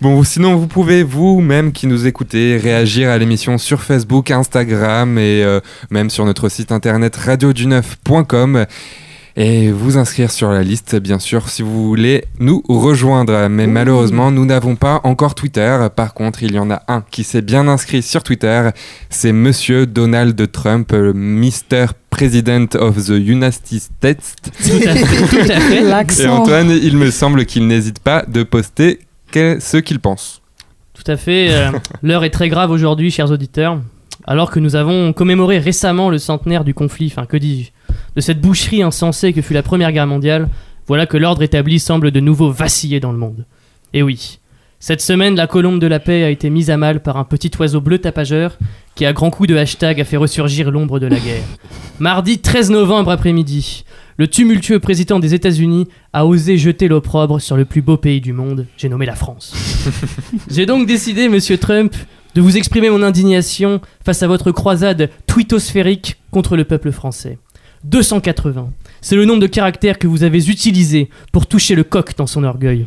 [0.00, 5.42] Bon, sinon, vous pouvez, vous-même qui nous écoutez, réagir à l'émission sur Facebook, Instagram et
[5.42, 8.66] euh, même sur notre site internet radiodu9.com
[9.36, 13.48] et vous inscrire sur la liste, bien sûr, si vous voulez nous rejoindre.
[13.48, 15.76] Mais malheureusement, nous n'avons pas encore Twitter.
[15.96, 18.70] Par contre, il y en a un qui s'est bien inscrit sur Twitter.
[19.10, 21.86] C'est Monsieur Donald Trump, le Mr.
[22.10, 24.36] President of the United States.
[24.64, 25.82] Tout à fait, tout à fait.
[26.22, 26.28] Et.
[26.28, 29.00] Antoine, il me semble qu'il n'hésite pas de poster
[29.32, 30.42] que- ce qu'il pense.
[30.94, 31.48] Tout à fait.
[31.50, 31.72] euh,
[32.04, 33.80] L'heure est très grave aujourd'hui, chers auditeurs.
[34.24, 37.70] Alors que nous avons commémoré récemment le centenaire du conflit, enfin que dis-je,
[38.16, 40.48] de cette boucherie insensée que fut la Première Guerre mondiale,
[40.86, 43.44] voilà que l'ordre établi semble de nouveau vaciller dans le monde.
[43.92, 44.38] Et oui,
[44.80, 47.50] cette semaine, la colombe de la paix a été mise à mal par un petit
[47.58, 48.58] oiseau bleu tapageur
[48.94, 51.44] qui, à grands coups de hashtag, a fait ressurgir l'ombre de la guerre.
[51.98, 53.84] Mardi 13 novembre après-midi,
[54.18, 58.32] le tumultueux président des États-Unis a osé jeter l'opprobre sur le plus beau pays du
[58.32, 59.54] monde, j'ai nommé la France.
[60.50, 61.94] J'ai donc décidé, monsieur Trump,
[62.34, 67.38] de vous exprimer mon indignation face à votre croisade twittosphérique contre le peuple français.
[67.84, 68.70] 280.
[69.00, 72.44] C'est le nombre de caractères que vous avez utilisés pour toucher le coq dans son
[72.44, 72.86] orgueil.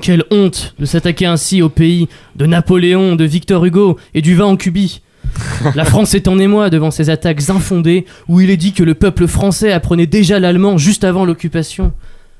[0.00, 4.46] Quelle honte de s'attaquer ainsi au pays de Napoléon, de Victor Hugo et du vin
[4.46, 5.02] en cubie.
[5.74, 8.94] La France est en émoi devant ces attaques infondées où il est dit que le
[8.94, 11.92] peuple français apprenait déjà l'allemand juste avant l'occupation.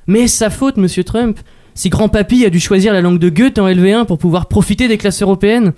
[0.06, 1.38] Mais est-ce sa faute, monsieur Trump,
[1.74, 4.88] si grand papy a dû choisir la langue de Goethe en LV1 pour pouvoir profiter
[4.88, 5.72] des classes européennes?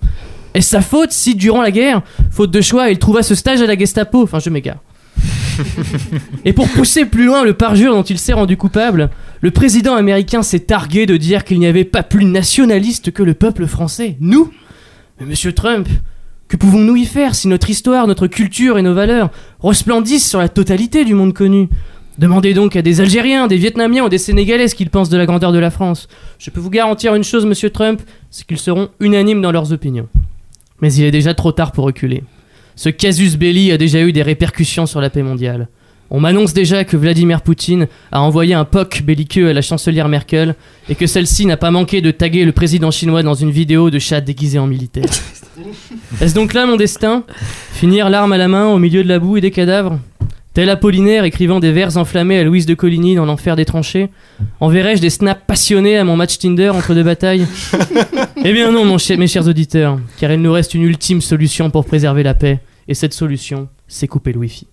[0.56, 2.00] Est-ce sa faute si, durant la guerre,
[2.30, 4.78] faute de choix, il trouva ce stage à la Gestapo Enfin, je m'égare.
[6.46, 9.10] Et pour pousser plus loin le parjure dont il s'est rendu coupable,
[9.42, 13.34] le président américain s'est targué de dire qu'il n'y avait pas plus nationaliste que le
[13.34, 14.16] peuple français.
[14.18, 14.50] Nous
[15.20, 15.90] Mais monsieur Trump,
[16.48, 19.28] que pouvons-nous y faire si notre histoire, notre culture et nos valeurs
[19.60, 21.68] resplendissent sur la totalité du monde connu?
[22.16, 25.26] Demandez donc à des Algériens, des Vietnamiens ou des Sénégalais ce qu'ils pensent de la
[25.26, 26.08] grandeur de la France.
[26.38, 28.00] Je peux vous garantir une chose, monsieur Trump,
[28.30, 30.08] c'est qu'ils seront unanimes dans leurs opinions.
[30.80, 32.22] Mais il est déjà trop tard pour reculer.
[32.74, 35.68] Ce casus belli a déjà eu des répercussions sur la paix mondiale.
[36.10, 40.54] On m'annonce déjà que Vladimir Poutine a envoyé un POC belliqueux à la chancelière Merkel
[40.88, 43.98] et que celle-ci n'a pas manqué de taguer le président chinois dans une vidéo de
[43.98, 45.06] chat déguisé en militaire.
[46.20, 47.24] Est-ce donc là mon destin?
[47.72, 49.98] Finir l'arme à la main au milieu de la boue et des cadavres?
[50.56, 54.08] Tel Apollinaire écrivant des vers enflammés à Louise de Coligny dans l'enfer des tranchées
[54.58, 57.46] Enverrai-je des snaps passionnés à mon match Tinder entre deux batailles?
[58.42, 62.22] Eh bien non, mes chers auditeurs, car il nous reste une ultime solution pour préserver
[62.22, 62.60] la paix.
[62.88, 64.66] Et cette solution, c'est couper le Wi-Fi.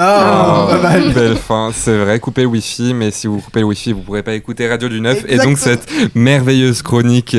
[0.00, 1.12] Ah, pas mal.
[1.12, 4.22] Belle fin, c'est vrai, coupez le wifi, mais si vous coupez le wifi, vous pourrez
[4.22, 5.24] pas écouter Radio du Neuf.
[5.28, 7.36] Et donc cette merveilleuse chronique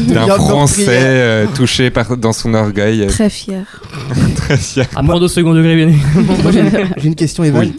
[0.00, 3.06] d'un- Français euh, touché par, dans son orgueil.
[3.06, 3.64] Très fier.
[4.36, 4.86] Très fier.
[4.94, 6.36] À prendre au second degré, bien évidemment.
[6.42, 7.72] Moi, j'ai une, j'ai une question, Evan.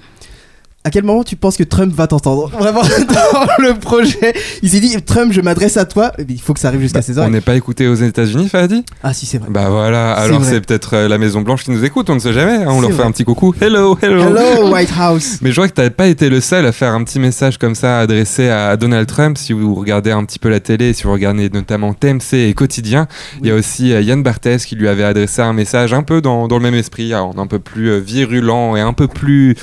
[0.88, 4.34] À quel moment tu penses que Trump va t'entendre Vraiment, dans le projet,
[4.64, 6.14] il s'est dit Trump, je m'adresse à toi.
[6.30, 7.34] Il faut que ça arrive jusqu'à ses On oreilles.
[7.34, 9.50] n'est pas écouté aux États-Unis, Fahadi Ah, si, c'est vrai.
[9.52, 12.32] Bah voilà, alors c'est peut-être euh, la Maison Blanche qui nous écoute, on ne sait
[12.32, 12.64] jamais.
[12.64, 13.54] hein, on leur fait un petit coucou.
[13.60, 14.22] Hello, hello.
[14.22, 15.40] Hello, White House.
[15.42, 17.76] Mais je vois que t'avais pas été le seul à faire un petit message comme
[17.76, 19.38] ça adressé à Donald Trump.
[19.38, 23.08] Si vous regardez un petit peu la télé, si vous regardez notamment TMC et Quotidien,
[23.42, 26.22] il y a aussi euh, Yann Barthès qui lui avait adressé un message un peu
[26.22, 29.58] dans, dans le même esprit, alors, un peu plus euh, virulent et un peu plus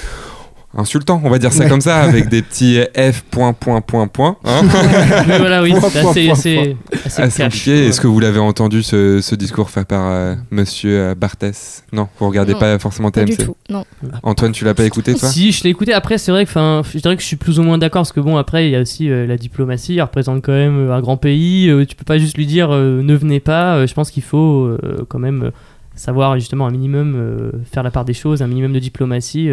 [0.76, 1.68] insultant, on va dire ça Ouais.
[1.70, 4.36] comme ça, avec des petits F point point point point.
[4.44, 4.62] hein.
[5.28, 6.98] Mais voilà, oui, c'est assez, assez, point.
[7.04, 7.52] assez Assez cash.
[7.52, 7.86] compliqué.
[7.86, 11.84] Est-ce que vous l'avez entendu ce, ce discours fait par euh, Monsieur euh, Barthès?
[11.92, 13.46] Non, vous regardez Non, pas forcément Pas du TMC.
[13.46, 13.84] tout, non.
[14.22, 15.28] Antoine, tu l'as pas écouté toi?
[15.28, 15.92] Si, je l'ai écouté.
[15.92, 18.12] Après, c'est vrai que, enfin, je dirais que je suis plus ou moins d'accord parce
[18.12, 19.94] que bon, après, il y a aussi euh, la diplomatie.
[19.96, 21.68] Elle représente quand même euh, un grand pays.
[21.70, 23.76] Euh, tu peux pas juste lui dire euh, ne venez pas.
[23.76, 25.50] Euh, je pense qu'il faut euh, quand même euh,
[25.94, 29.48] savoir justement un minimum euh, faire la part des choses, un minimum de diplomatie.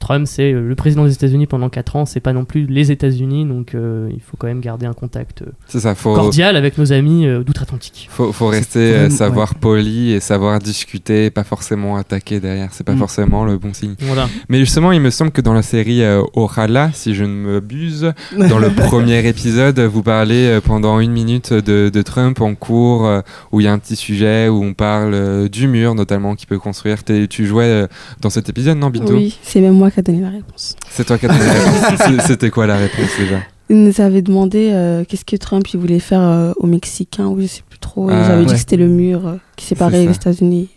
[0.00, 2.06] Trump, c'est euh, le président des États-Unis pendant 4 ans.
[2.06, 5.42] C'est pas non plus les États-Unis, donc euh, il faut quand même garder un contact
[5.42, 8.08] euh, C'est ça, faut, cordial avec nos amis euh, d'outre-Atlantique.
[8.10, 12.82] Faut, faut rester, euh, vraiment- savoir poli et savoir discuter, pas forcément attaquer derrière, c'est
[12.84, 12.98] pas Mm.
[12.98, 13.94] forcément le bon signe.
[14.00, 14.28] Voilà.
[14.48, 18.12] Mais justement, il me semble que dans la série euh, Orala, si je ne m'abuse,
[18.36, 23.06] dans le premier épisode, vous parlez euh, pendant une minute de, de Trump en cours,
[23.06, 23.20] euh,
[23.52, 26.48] où il y a un petit sujet, où on parle euh, du mur notamment qu'il
[26.48, 27.04] peut construire.
[27.04, 27.86] Tu jouais euh,
[28.22, 29.12] dans cet épisode, non, Bintou?
[29.12, 30.76] Oui, c'est même moi qui a donné la réponse.
[30.90, 32.24] C'est toi qui as donné la réponse.
[32.26, 33.38] C'était quoi la réponse déjà
[33.68, 37.40] Il nous avait demandé euh, qu'est-ce que Trump il voulait faire euh, aux Mexicains, ou
[37.40, 38.08] je sais plus trop.
[38.10, 40.14] Ah, J'avais dit que c'était le mur euh, qui séparait les.
[40.14, 40.68] États-Unis.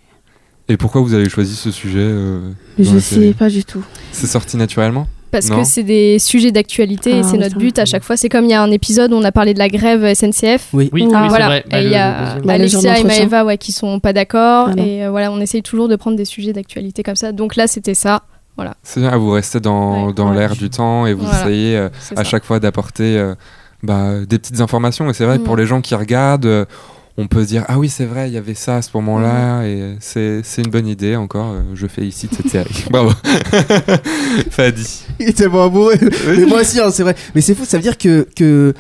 [0.70, 2.40] Et pourquoi vous avez choisi ce sujet euh,
[2.80, 3.84] je sais pas du tout.
[4.14, 5.60] C'est sorti naturellement Parce Non.
[5.62, 8.16] que c'est des sujets d'actualité et Ah, c'est notre but à chaque fois.
[8.16, 10.70] C'est comme il y a un épisode où on a parlé de la grève SNCF.
[10.72, 10.90] Oui.
[10.94, 11.46] Oui, Ah, oui, c'est voilà.
[11.48, 11.66] vrai.
[11.70, 12.40] Bah, et il y a.
[12.46, 13.04] Bah, Alexia et.
[13.04, 14.70] Maëva ouais, qui sont pas d'accord.
[14.72, 17.34] Ah et euh, voilà, on essaye toujours de prendre des sujets d'actualité comme ça.
[17.34, 18.24] Donc là, c'était ça.
[18.84, 20.14] C'est bien, vous restez dans, Ouais.
[20.14, 20.38] dans Ouais.
[20.38, 21.42] l'air du temps et vous Voilà.
[21.42, 22.24] essayez euh, à ça.
[22.24, 23.34] chaque fois d'apporter euh,
[23.82, 25.10] bah, des petites informations.
[25.10, 25.60] Et c'est vrai, que pour Mm.
[25.60, 26.66] les gens qui regardent, euh,
[27.18, 29.64] on peut se dire Ah oui, c'est vrai, il y avait ça à ce moment-là.
[29.64, 31.52] Et euh, c'est c'est une bonne idée encore.
[31.54, 32.86] euh, je félicite cette série.
[32.92, 33.12] Bravo.
[34.50, 35.04] Fadi.
[35.20, 35.96] Il est tellement amoureux.
[36.28, 37.16] Mais moi aussi, hein, c'est vrai.
[37.36, 38.74] Mais c'est fou, ça veut dire que, que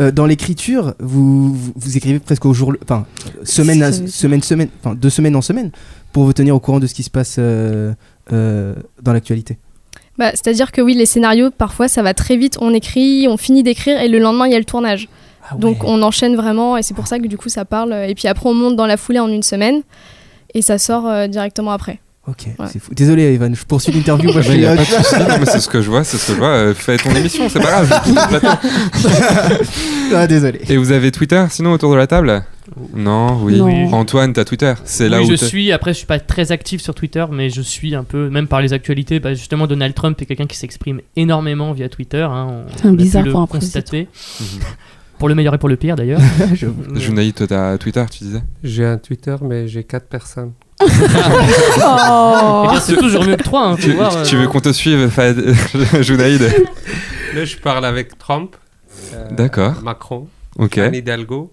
[0.00, 2.72] euh, dans l'écriture, vous, vous, vous écrivez presque au jour.
[2.82, 3.04] Enfin,
[3.44, 4.68] semaine, à, semaine, semaine.
[4.82, 5.70] Enfin, deux semaines en semaine
[6.12, 7.92] pour vous tenir au courant de ce qui se passe euh,
[8.30, 9.58] dans l'actualité.
[10.18, 12.58] Bah, C'est-à-dire que oui, les scénarios, parfois, ça va très vite.
[12.60, 15.08] On écrit, on finit d'écrire et le lendemain, il y a le tournage.
[15.50, 17.92] Ah Donc on enchaîne vraiment et c'est pour ça que du coup, ça parle.
[17.92, 19.82] Et puis après, on monte dans la foulée en une semaine
[20.54, 22.00] et ça sort euh, directement après.
[22.28, 22.66] Ok, Ouais.
[22.72, 22.94] c'est fou.
[22.94, 24.30] Désolé, Evan, je poursuis l'interview.
[24.32, 24.76] Moi, je Il suis y a là.
[24.76, 26.48] pas de souci, non, mais c'est ce que je vois, c'est ce que je vois.
[26.50, 28.00] Euh, fais ton émission, c'est pas grave.
[28.94, 30.14] je.
[30.14, 30.60] Ah, désolé.
[30.68, 32.44] Et vous avez Twitter sinon autour de la table?
[32.94, 33.58] Non, oui.
[33.58, 33.92] Non.
[33.92, 34.72] Antoine, t'as Twitter?
[34.84, 35.72] C'est là oui, où je suis.
[35.72, 38.60] Après, je suis pas très actif sur Twitter, mais je suis un peu, même par
[38.60, 39.18] les actualités.
[39.18, 42.22] Bah, justement, Donald Trump est quelqu'un qui s'exprime énormément via Twitter.
[42.22, 44.06] hein, on- C'est un bizarre pour un constater.
[44.40, 44.46] Mhm.
[45.18, 46.20] Pour le meilleur et pour le pire, d'ailleurs.
[46.54, 46.66] Je-
[47.00, 48.42] Junaïd, toi t'as Twitter, tu disais?
[48.62, 50.52] J'ai un Twitter, mais j'ai quatre personnes.
[52.64, 55.36] eh bien, c'est toujours mieux que 3 Tu, tu veux qu'on te suive, Fad...
[56.00, 56.42] Junaïd
[57.34, 58.56] Là, je parle avec Trump,
[59.14, 59.80] euh, D'accord.
[59.82, 60.28] Macron,
[60.58, 60.78] Ok.
[60.78, 61.52] Anne Hidalgo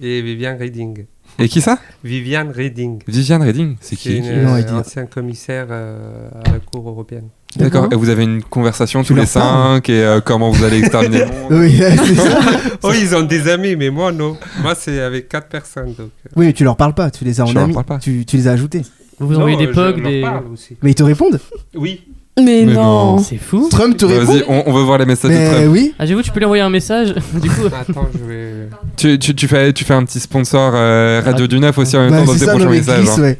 [0.00, 1.04] et Viviane Reding.
[1.38, 3.02] Et qui ça Viviane Reding.
[3.06, 6.88] Viviane Reding, c'est qui une Non, euh, il dit- ancien commissaire euh, à la Cour
[6.88, 7.28] européenne.
[7.56, 7.88] D'accord.
[7.90, 11.26] Et vous avez une conversation tous les cinq et euh, comment vous allez exterminer le
[11.26, 12.38] monde Oui, c'est ça.
[12.82, 14.36] oh, ils ont des amis, mais moi non.
[14.62, 15.94] Moi, c'est avec quatre personnes.
[15.94, 16.30] Donc, euh.
[16.36, 17.72] Oui, mais tu leur parles pas, tu les as en Tu leur ami.
[17.72, 17.98] parles pas.
[17.98, 18.82] Tu, tu les as ajoutés.
[19.18, 20.20] Vous vous envoyez des je pogs, des.
[20.22, 20.76] parle aussi.
[20.82, 21.40] Mais ils te répondent
[21.74, 22.02] Oui.
[22.38, 23.16] Mais, Mais non.
[23.16, 23.18] non.
[23.18, 23.68] C'est fou.
[23.70, 25.66] Trump te répond Vas-y, on, on veut voir les messages de Mais Trump.
[25.72, 25.94] oui.
[25.98, 27.14] Ah, j'avoue, tu peux lui envoyer un message.
[27.34, 28.68] du coup, Attends, je vais.
[28.96, 32.00] Tu, tu, tu fais, tu fais un petit sponsor euh, Radio du Neuf aussi en
[32.02, 32.98] même Bah, temps dans c'est tes ça, prochains messages.
[33.00, 33.22] glisse, hein.
[33.22, 33.38] ouais.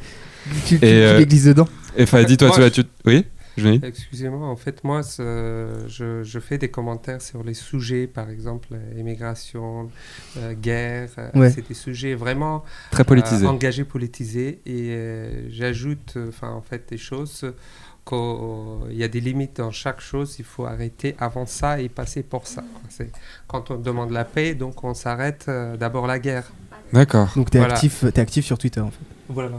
[0.52, 1.68] Tu, tu, Et, tu euh, les glisses dedans.
[1.96, 2.64] Et Fadi, toi, tu as.
[2.68, 2.82] je- Tu...
[3.06, 3.24] Oui
[3.58, 3.80] Johnny?
[3.82, 8.98] Excusez-moi, en fait, moi, je, je fais des commentaires sur les sujets, par exemple, euh,
[9.00, 9.90] immigration,
[10.38, 11.08] euh, guerre.
[11.18, 11.50] euh, Ouais.
[11.50, 13.44] C'est des sujets vraiment Très politisé.
[13.44, 14.60] euh, engagés, politisés.
[14.66, 17.50] Et euh, j'ajoute, euh, enfin, en fait, des choses euh,
[18.10, 20.36] qu'il y a des limites dans chaque chose.
[20.38, 22.62] Il faut arrêter avant ça et passer pour ça.
[22.88, 23.10] C'est
[23.46, 26.50] quand on demande la paix, donc on s'arrête euh, d'abord la guerre.
[26.92, 27.28] D'accord.
[27.36, 27.74] Donc t'es Voilà.
[27.74, 29.04] actif, t'es actif sur Twitter en fait.
[29.28, 29.58] Voilà.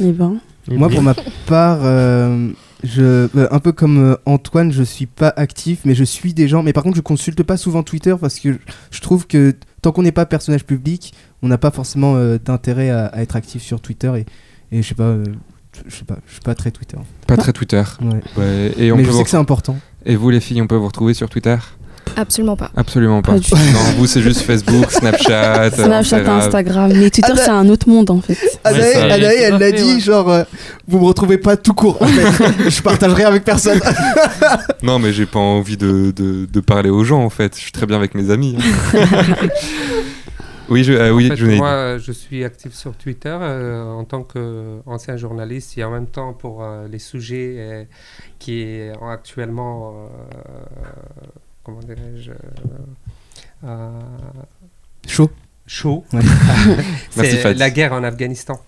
[0.00, 0.38] Eh ben.
[0.70, 1.14] Et Moi pour ma
[1.46, 2.50] part, euh,
[2.84, 6.48] je, euh, un peu comme euh, Antoine, je suis pas actif, mais je suis des
[6.48, 6.62] gens.
[6.62, 8.58] Mais par contre, je consulte pas souvent Twitter parce que
[8.90, 12.90] je trouve que tant qu'on n'est pas personnage public, on n'a pas forcément euh, d'intérêt
[12.90, 15.24] à, à être actif sur Twitter et, et je sais pas, euh,
[15.86, 16.96] je sais pas, je suis pas très Twitter.
[16.96, 17.82] en Pas très Twitter.
[18.02, 18.20] Ouais.
[18.36, 19.18] Ouais, et, on Mais peut je vous...
[19.18, 19.76] sais que c'est important.
[20.04, 21.56] et vous, les filles, on peut vous retrouver sur Twitter?
[22.18, 22.70] Absolument pas.
[22.76, 23.32] Absolument pas.
[23.34, 23.40] Non,
[23.98, 25.70] vous, c'est juste Facebook, Snapchat.
[25.74, 26.38] Snapchat, Instagram.
[26.38, 26.92] Instagram.
[26.94, 28.38] Mais Twitter, Ah, bah- c'est un autre monde en fait.
[28.64, 28.94] Anaï.
[28.94, 30.00] Anaï, elle l'a dit, ouais.
[30.00, 30.44] genre, euh,
[30.86, 32.00] vous me retrouvez pas tout court.
[32.00, 32.70] En fait.
[32.70, 33.80] je partage rien avec personne.
[34.82, 37.56] Non, mais j'ai pas envie de, de, de parler aux gens en fait.
[37.56, 38.56] Je suis très bien avec mes amis.
[38.94, 38.98] hein.
[40.68, 44.04] Oui, je, euh, oui, En fait, je moi, je suis actif sur Twitter euh, en
[44.04, 47.88] tant qu'ancien journaliste et en même temps pour euh, les sujets
[48.38, 50.08] qui est actuellement,
[51.62, 52.32] comment dirais-je,
[55.06, 55.30] Chaud.
[55.66, 56.04] chaud.
[56.12, 56.20] Ouais.
[57.16, 58.60] Merci, la guerre en Afghanistan.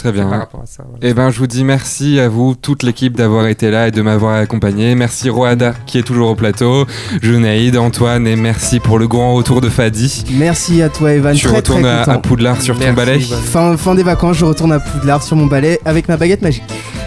[0.00, 0.38] Très Par bien.
[0.38, 0.82] rapport à ça.
[0.88, 0.98] voilà.
[1.02, 4.00] Eh ben, je vous dis merci à vous, toute l'équipe, d'avoir été là et de
[4.00, 4.94] m'avoir accompagné.
[4.94, 6.86] Merci Roada qui est toujours au plateau,
[7.20, 10.24] Junaïd, Antoine et merci pour le grand retour de Fadi.
[10.32, 11.34] Merci à toi, Evan.
[11.36, 13.20] tu très, retournes très à, Poudlard sur ton balai.
[13.20, 16.64] Fin, fin des vacances, je retourne à Poudlard sur mon balai avec ma baguette magique.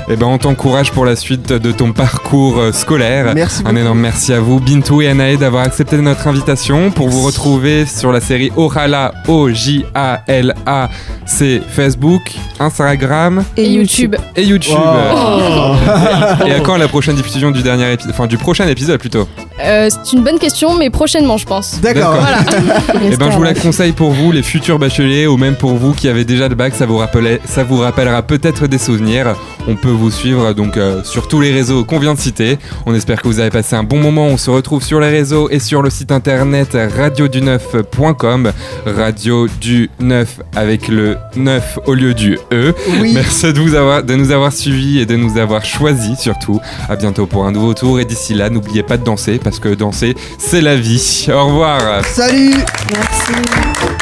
[0.10, 3.34] Eh ben, on t'encourage pour la suite de ton parcours euh, scolaire.
[3.34, 3.78] Merci Un beaucoup.
[3.78, 8.12] énorme merci à vous, Bintou et Anaïd, d'avoir accepté notre invitation pour vous retrouver sur
[8.12, 10.90] la série Orala, O-J-A-L-A,
[11.26, 12.22] c'est Facebook,
[12.60, 14.16] Instagram Et YouTube.
[14.36, 14.76] et YouTube.
[16.46, 19.28] Et à quand la prochaine diffusion du dernier épisode, enfin du prochain épisode plutôt
[19.60, 21.80] Euh, c'est une bonne question, mais prochainement, je pense.
[21.82, 22.16] D'accord.
[22.20, 22.40] Voilà.
[23.06, 25.94] Eh ben, je vous la conseille pour vous, les futurs bacheliers, ou même pour vous
[25.94, 29.36] qui avez déjà le bac, ça vous, rappelait, ça vous rappellera peut-être des souvenirs.
[29.68, 32.58] On peut vous suivre donc euh, sur tous les réseaux qu'on vient de citer.
[32.86, 34.26] On espère que vous avez passé un bon moment.
[34.26, 38.52] On se retrouve sur les réseaux et sur le site internet radiodu9.com.
[38.86, 42.74] Radio du 9 avec le 9 au lieu du E.
[43.00, 43.12] Oui.
[43.14, 46.60] Merci de, vous avoir, de nous avoir suivis et de nous avoir choisis surtout.
[46.90, 49.70] À bientôt pour un nouveau tour et d'ici là, n'oubliez pas de danser parce que
[49.70, 51.28] danser, c'est la vie.
[51.32, 52.06] Au revoir.
[52.06, 52.54] Salut
[52.92, 53.93] Merci.